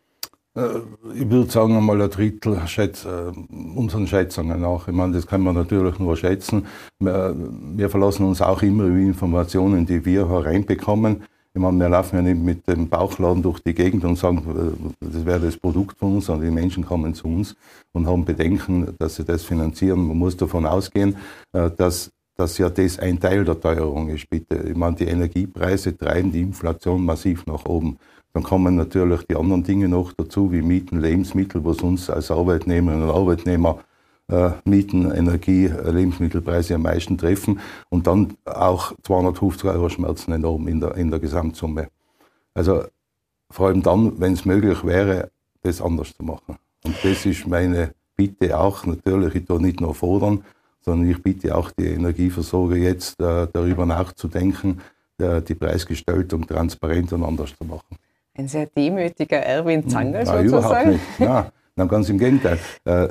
Äh, 0.56 0.80
ich 1.14 1.30
würde 1.30 1.50
sagen, 1.50 1.76
einmal 1.76 2.00
ein 2.00 2.10
Drittel 2.10 2.58
schätz, 2.66 3.04
äh, 3.04 3.32
unseren 3.74 4.06
Schätzungen 4.06 4.60
nach. 4.60 4.88
Ich 4.88 4.94
meine, 4.94 5.12
das 5.12 5.26
kann 5.26 5.42
man 5.42 5.54
natürlich 5.54 5.98
nur 5.98 6.16
schätzen. 6.16 6.66
Wir, 6.98 7.36
wir 7.74 7.90
verlassen 7.90 8.26
uns 8.26 8.40
auch 8.40 8.62
immer 8.62 8.84
über 8.84 8.98
Informationen, 8.98 9.86
die 9.86 10.04
wir 10.04 10.28
hereinbekommen. 10.28 11.24
Ich 11.54 11.60
meine, 11.60 11.78
wir 11.78 11.88
laufen 11.88 12.16
ja 12.16 12.22
nicht 12.22 12.42
mit 12.42 12.68
dem 12.68 12.88
Bauchladen 12.88 13.42
durch 13.42 13.60
die 13.60 13.72
Gegend 13.74 14.04
und 14.04 14.16
sagen, 14.16 14.38
äh, 15.00 15.06
das 15.12 15.24
wäre 15.24 15.40
das 15.40 15.56
Produkt 15.56 15.98
von 15.98 16.16
uns, 16.16 16.26
sondern 16.26 16.48
die 16.48 16.54
Menschen 16.54 16.84
kommen 16.84 17.14
zu 17.14 17.28
uns 17.28 17.54
und 17.92 18.06
haben 18.06 18.24
Bedenken, 18.24 18.94
dass 18.98 19.16
sie 19.16 19.24
das 19.24 19.44
finanzieren. 19.44 20.06
Man 20.06 20.18
muss 20.18 20.36
davon 20.36 20.66
ausgehen, 20.66 21.16
dass 21.52 22.10
dass 22.38 22.58
ja 22.58 22.68
das 22.68 22.98
ein 22.98 23.18
Teil 23.18 23.44
der 23.44 23.58
Teuerung 23.58 24.10
ist, 24.10 24.28
bitte. 24.28 24.56
Ich 24.56 24.76
meine, 24.76 24.96
die 24.96 25.06
Energiepreise 25.06 25.96
treiben 25.96 26.30
die 26.30 26.42
Inflation 26.42 27.02
massiv 27.02 27.46
nach 27.46 27.64
oben. 27.64 27.98
Dann 28.37 28.42
kommen 28.42 28.77
natürlich 28.77 29.22
die 29.22 29.35
anderen 29.35 29.62
Dinge 29.62 29.88
noch 29.88 30.12
dazu, 30.12 30.53
wie 30.53 30.61
Mieten, 30.61 31.01
Lebensmittel, 31.01 31.64
was 31.64 31.79
uns 31.79 32.11
als 32.11 32.31
Arbeitnehmerinnen 32.31 33.09
und 33.09 33.14
Arbeitnehmer 33.14 33.79
äh, 34.29 34.51
Mieten, 34.66 35.11
Energie, 35.11 35.64
äh, 35.64 35.90
Lebensmittelpreise 35.90 36.75
am 36.75 36.83
meisten 36.83 37.16
treffen. 37.16 37.61
Und 37.88 38.07
dann 38.07 38.37
auch 38.44 38.92
250 39.05 39.70
Euro 39.70 39.88
Schmerzen 39.88 40.33
enorm 40.33 40.68
in 40.68 40.81
der, 40.81 40.96
in 40.96 41.11
der 41.11 41.18
Gesamtsumme. 41.18 41.88
Also 42.53 42.85
vor 43.49 43.68
allem 43.68 43.83
dann, 43.83 44.20
wenn 44.20 44.35
es 44.35 44.44
möglich 44.44 44.85
wäre, 44.85 45.31
das 45.62 45.81
anders 45.81 46.12
zu 46.14 46.22
machen. 46.22 46.59
Und 46.85 46.94
das 47.03 47.25
ist 47.25 47.46
meine 47.46 47.94
Bitte 48.16 48.61
auch 48.61 48.85
natürlich, 48.85 49.35
ich 49.35 49.46
tue 49.46 49.62
nicht 49.62 49.81
nur 49.81 49.94
fordern, 49.94 50.44
sondern 50.83 51.09
ich 51.09 51.22
bitte 51.22 51.57
auch 51.57 51.70
die 51.70 51.87
Energieversorger 51.87 52.77
jetzt 52.77 53.18
äh, 53.18 53.49
darüber 53.51 53.87
nachzudenken, 53.87 54.83
äh, 55.16 55.40
die 55.40 55.55
Preisgestaltung 55.55 56.46
transparent 56.46 57.14
und 57.14 57.25
anders 57.25 57.57
zu 57.57 57.64
machen. 57.64 57.96
Ein 58.38 58.49
sehr 58.49 58.66
demütiger 58.66 59.38
Erwin 59.38 59.88
Zanger 59.88 60.20
hm, 60.20 60.27
Nein, 60.27 60.49
sozusagen? 60.49 60.49
überhaupt 60.49 60.87
nicht. 60.87 61.20
Nein, 61.20 61.46
nein, 61.77 61.88
ganz 61.88 62.09
im 62.09 62.18
Gegenteil. 62.18 62.59
Äh, 62.85 63.09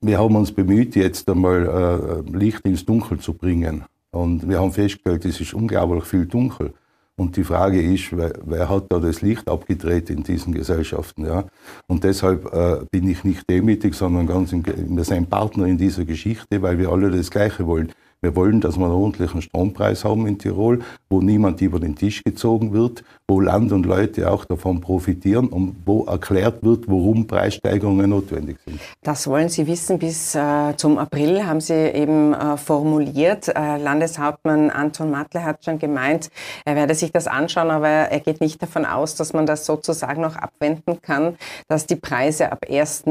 wir 0.00 0.18
haben 0.18 0.36
uns 0.36 0.52
bemüht, 0.52 0.96
jetzt 0.96 1.28
einmal 1.28 2.24
äh, 2.26 2.36
Licht 2.36 2.64
ins 2.64 2.84
Dunkel 2.84 3.18
zu 3.18 3.34
bringen. 3.34 3.84
Und 4.10 4.48
wir 4.48 4.60
haben 4.60 4.72
festgestellt, 4.72 5.24
es 5.24 5.40
ist 5.40 5.54
unglaublich 5.54 6.04
viel 6.04 6.26
dunkel. 6.26 6.72
Und 7.16 7.36
die 7.36 7.44
Frage 7.44 7.80
ist, 7.80 8.16
wer, 8.16 8.32
wer, 8.44 8.68
hat 8.68 8.86
da 8.90 8.98
das 8.98 9.22
Licht 9.22 9.48
abgedreht 9.48 10.10
in 10.10 10.22
diesen 10.24 10.52
Gesellschaften? 10.52 11.26
Ja? 11.26 11.44
Und 11.86 12.02
deshalb 12.02 12.52
äh, 12.52 12.84
bin 12.90 13.08
ich 13.08 13.22
nicht 13.22 13.48
demütig, 13.48 13.94
sondern 13.94 14.26
ganz 14.26 14.52
im, 14.52 14.64
wir 14.64 15.04
sind 15.04 15.30
Partner 15.30 15.66
in 15.66 15.78
dieser 15.78 16.04
Geschichte, 16.04 16.60
weil 16.60 16.78
wir 16.78 16.90
alle 16.90 17.10
das 17.10 17.30
Gleiche 17.30 17.66
wollen. 17.66 17.92
Wir 18.20 18.34
wollen, 18.34 18.60
dass 18.60 18.78
wir 18.78 18.86
einen 18.86 18.94
ordentlichen 18.94 19.42
Strompreis 19.42 20.04
haben 20.04 20.26
in 20.26 20.38
Tirol, 20.38 20.80
wo 21.10 21.20
niemand 21.20 21.60
über 21.60 21.78
den 21.78 21.94
Tisch 21.94 22.24
gezogen 22.24 22.72
wird, 22.72 23.04
wo 23.26 23.40
Land 23.40 23.72
und 23.72 23.86
Leute 23.86 24.30
auch 24.30 24.44
davon 24.44 24.82
profitieren 24.82 25.48
und 25.48 25.76
wo 25.86 26.04
erklärt 26.04 26.62
wird, 26.62 26.86
warum 26.88 27.26
Preissteigerungen 27.26 28.10
notwendig 28.10 28.58
sind. 28.66 28.78
Das 29.02 29.26
wollen 29.26 29.48
Sie 29.48 29.66
wissen. 29.66 29.98
Bis 29.98 30.34
äh, 30.34 30.76
zum 30.76 30.98
April 30.98 31.46
haben 31.46 31.62
Sie 31.62 31.72
eben 31.72 32.34
äh, 32.34 32.58
formuliert. 32.58 33.48
Äh, 33.48 33.78
Landeshauptmann 33.78 34.68
Anton 34.68 35.10
Matle 35.10 35.42
hat 35.42 35.64
schon 35.64 35.78
gemeint, 35.78 36.30
er 36.66 36.76
werde 36.76 36.94
sich 36.94 37.12
das 37.12 37.26
anschauen, 37.26 37.70
aber 37.70 37.88
er 37.88 38.20
geht 38.20 38.42
nicht 38.42 38.60
davon 38.60 38.84
aus, 38.84 39.14
dass 39.14 39.32
man 39.32 39.46
das 39.46 39.64
sozusagen 39.64 40.20
noch 40.20 40.36
abwenden 40.36 41.00
kann, 41.00 41.36
dass 41.66 41.86
die 41.86 41.96
Preise 41.96 42.52
ab 42.52 42.66
1. 42.68 43.04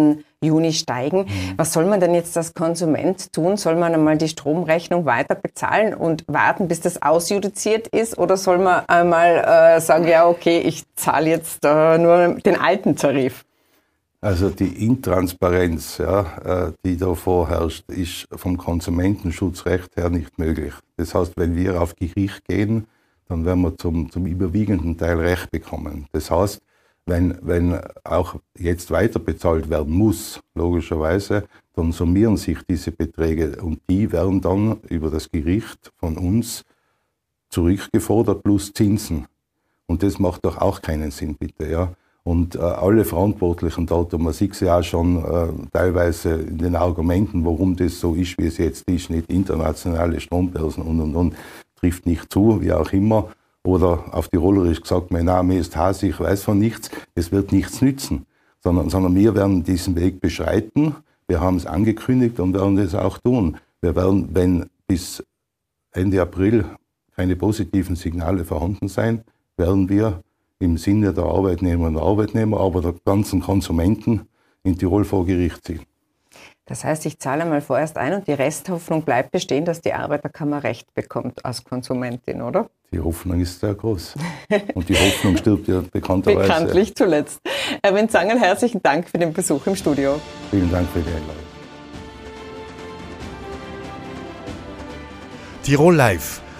Juni 0.44 0.74
steigen. 0.74 1.20
Mhm. 1.20 1.54
Was 1.58 1.74
soll 1.74 1.86
man 1.86 2.00
denn 2.00 2.14
jetzt 2.14 2.38
als 2.38 2.54
Konsument 2.54 3.32
tun? 3.34 3.58
Soll 3.58 3.76
man 3.76 3.94
einmal 3.94 4.18
die 4.18 4.28
Stromrechnung 4.28 5.06
weiter 5.06 5.36
bezahlen 5.36 5.94
und 5.94 6.24
warten, 6.28 6.68
bis 6.68 6.82
das 6.82 7.02
ausjudiziert 7.02 7.88
ist? 7.88 8.18
Oder 8.18 8.38
soll 8.38 8.60
man 8.60 8.84
einmal 8.88 9.38
äh, 9.78 9.82
sagen, 9.82 10.03
ja, 10.06 10.28
okay, 10.28 10.60
ich 10.60 10.84
zahle 10.96 11.30
jetzt 11.30 11.64
äh, 11.64 11.98
nur 11.98 12.36
den 12.40 12.60
alten 12.60 12.96
Tarif? 12.96 13.46
Also 14.22 14.50
die 14.50 14.86
Intransparenz, 14.86 15.98
ja, 15.98 16.68
äh, 16.68 16.72
die 16.86 16.96
da 16.96 17.14
vorherrscht, 17.14 17.90
ist 17.92 18.28
vom 18.32 18.58
Konsumentenschutzrecht 18.58 19.98
her 19.98 20.10
nicht 20.10 20.40
möglich. 20.40 20.74
Das 20.96 21.14
heißt, 21.14 21.34
wenn 21.36 21.58
wir 21.58 21.82
auf 21.82 21.96
Gericht 21.96 22.46
gehen, 22.46 22.88
dann 23.28 23.46
werden 23.46 23.62
wir 23.62 23.78
zum, 23.78 24.10
zum 24.12 24.26
überwiegenden 24.26 24.98
Teil 24.98 25.20
Recht 25.20 25.52
bekommen. 25.52 26.08
Das 26.14 26.32
heißt, 26.32 26.62
wenn, 27.06 27.38
wenn 27.42 27.82
auch 28.06 28.36
jetzt 28.58 28.92
weiter 28.92 29.20
bezahlt 29.20 29.70
werden 29.70 29.94
muss, 29.94 30.40
logischerweise, 30.56 31.44
dann 31.74 31.92
summieren 31.92 32.38
sich 32.38 32.60
diese 32.70 32.92
Beträge 32.92 33.62
und 33.62 33.82
die 33.90 34.12
werden 34.12 34.40
dann 34.40 34.80
über 34.90 35.10
das 35.10 35.30
Gericht 35.30 35.92
von 35.98 36.18
uns 36.18 36.64
zurückgefordert 37.50 38.42
plus 38.44 38.72
Zinsen. 38.72 39.28
Und 39.94 40.02
das 40.02 40.18
macht 40.18 40.44
doch 40.44 40.58
auch 40.58 40.82
keinen 40.82 41.12
Sinn, 41.12 41.36
bitte. 41.36 41.70
Ja? 41.70 41.94
Und 42.24 42.56
äh, 42.56 42.62
alle 42.62 43.06
Verantwortlichen 43.06 43.86
dort, 43.86 44.12
und 44.16 44.24
man 44.24 44.34
sieht 44.34 44.56
sie 44.56 44.68
auch 44.68 44.82
schon 44.82 45.24
äh, 45.24 45.50
teilweise 45.72 46.34
in 46.34 46.58
den 46.58 46.76
Argumenten, 46.76 47.46
warum 47.46 47.76
das 47.76 48.00
so 48.00 48.16
ist, 48.16 48.36
wie 48.40 48.48
es 48.48 48.58
jetzt 48.58 48.90
ist, 48.90 49.12
nicht 49.12 49.30
internationale 49.30 50.20
Strombörsen 50.20 50.82
und 50.82 51.00
und 51.00 51.16
und, 51.16 51.36
trifft 51.76 52.08
nicht 52.08 52.34
zu, 52.34 52.60
wie 52.60 52.74
auch 52.74 52.92
immer. 52.92 53.28
Oder 53.64 54.06
auf 54.10 54.30
Tirolerisch 54.30 54.82
gesagt, 54.82 55.12
mein 55.12 55.26
Name 55.26 55.60
ist 55.60 55.76
Hase, 55.76 56.08
ich 56.08 56.20
weiß 56.20 56.42
von 56.42 56.58
nichts, 56.58 56.90
es 57.14 57.32
wird 57.32 57.52
nichts 57.52 57.84
nützen. 57.84 58.26
Sondern, 58.64 58.90
sondern 58.90 59.14
wir 59.14 59.36
werden 59.36 59.64
diesen 59.64 59.96
Weg 59.96 60.22
beschreiten. 60.22 60.96
Wir 61.28 61.40
haben 61.40 61.58
es 61.58 61.68
angekündigt 61.68 62.40
und 62.40 62.56
werden 62.56 62.80
es 62.80 62.96
auch 62.96 63.20
tun. 63.20 63.58
Wir 63.80 63.96
werden, 63.96 64.30
wenn 64.32 64.72
bis 64.88 65.24
Ende 65.92 66.20
April 66.20 66.66
keine 67.16 67.36
positiven 67.36 67.96
Signale 67.96 68.44
vorhanden 68.44 68.88
sein, 68.88 69.24
werden 69.58 69.90
wir 69.90 70.24
im 70.60 70.78
Sinne 70.78 71.14
der 71.14 71.26
Arbeitnehmerinnen 71.26 71.98
und 71.98 72.08
Arbeitnehmer, 72.08 72.60
aber 72.60 72.82
der 72.82 72.96
ganzen 73.06 73.42
Konsumenten 73.42 74.28
in 74.64 74.78
Tirol 74.78 75.04
vor 75.04 75.26
Gericht 75.26 75.66
ziehen. 75.66 75.82
Das 76.66 76.86
heißt, 76.86 77.06
ich 77.06 77.20
zahle 77.20 77.46
mal 77.46 77.60
vorerst 77.60 77.98
ein 77.98 78.14
und 78.14 78.26
die 78.26 78.32
Resthoffnung 78.32 79.02
bleibt 79.02 79.32
bestehen, 79.32 79.66
dass 79.66 79.82
die 79.82 79.94
Arbeiterkammer 79.94 80.64
Recht 80.64 80.94
bekommt 80.94 81.44
als 81.44 81.66
Konsumentin, 81.66 82.42
oder? 82.42 82.70
Die 82.94 83.02
Hoffnung 83.02 83.42
ist 83.42 83.60
sehr 83.60 83.74
groß. 83.74 84.16
Und 84.74 84.88
die 84.88 84.96
Hoffnung 84.96 85.36
stirbt 85.36 85.68
ja 85.68 85.84
bekannterweise. 85.92 86.48
Bekanntlich 86.48 86.96
zuletzt. 86.96 87.42
Herr 87.84 87.94
Wenzangel, 87.94 88.40
herzlichen 88.40 88.82
Dank 88.82 89.10
für 89.10 89.18
den 89.18 89.34
Besuch 89.34 89.68
im 89.68 89.76
Studio. 89.76 90.22
Vielen 90.52 90.72
Dank 90.72 90.88
für 90.90 91.02
die 91.02 91.10
Einladung. 91.10 91.44
Tirol 95.64 95.96
Live 95.96 96.42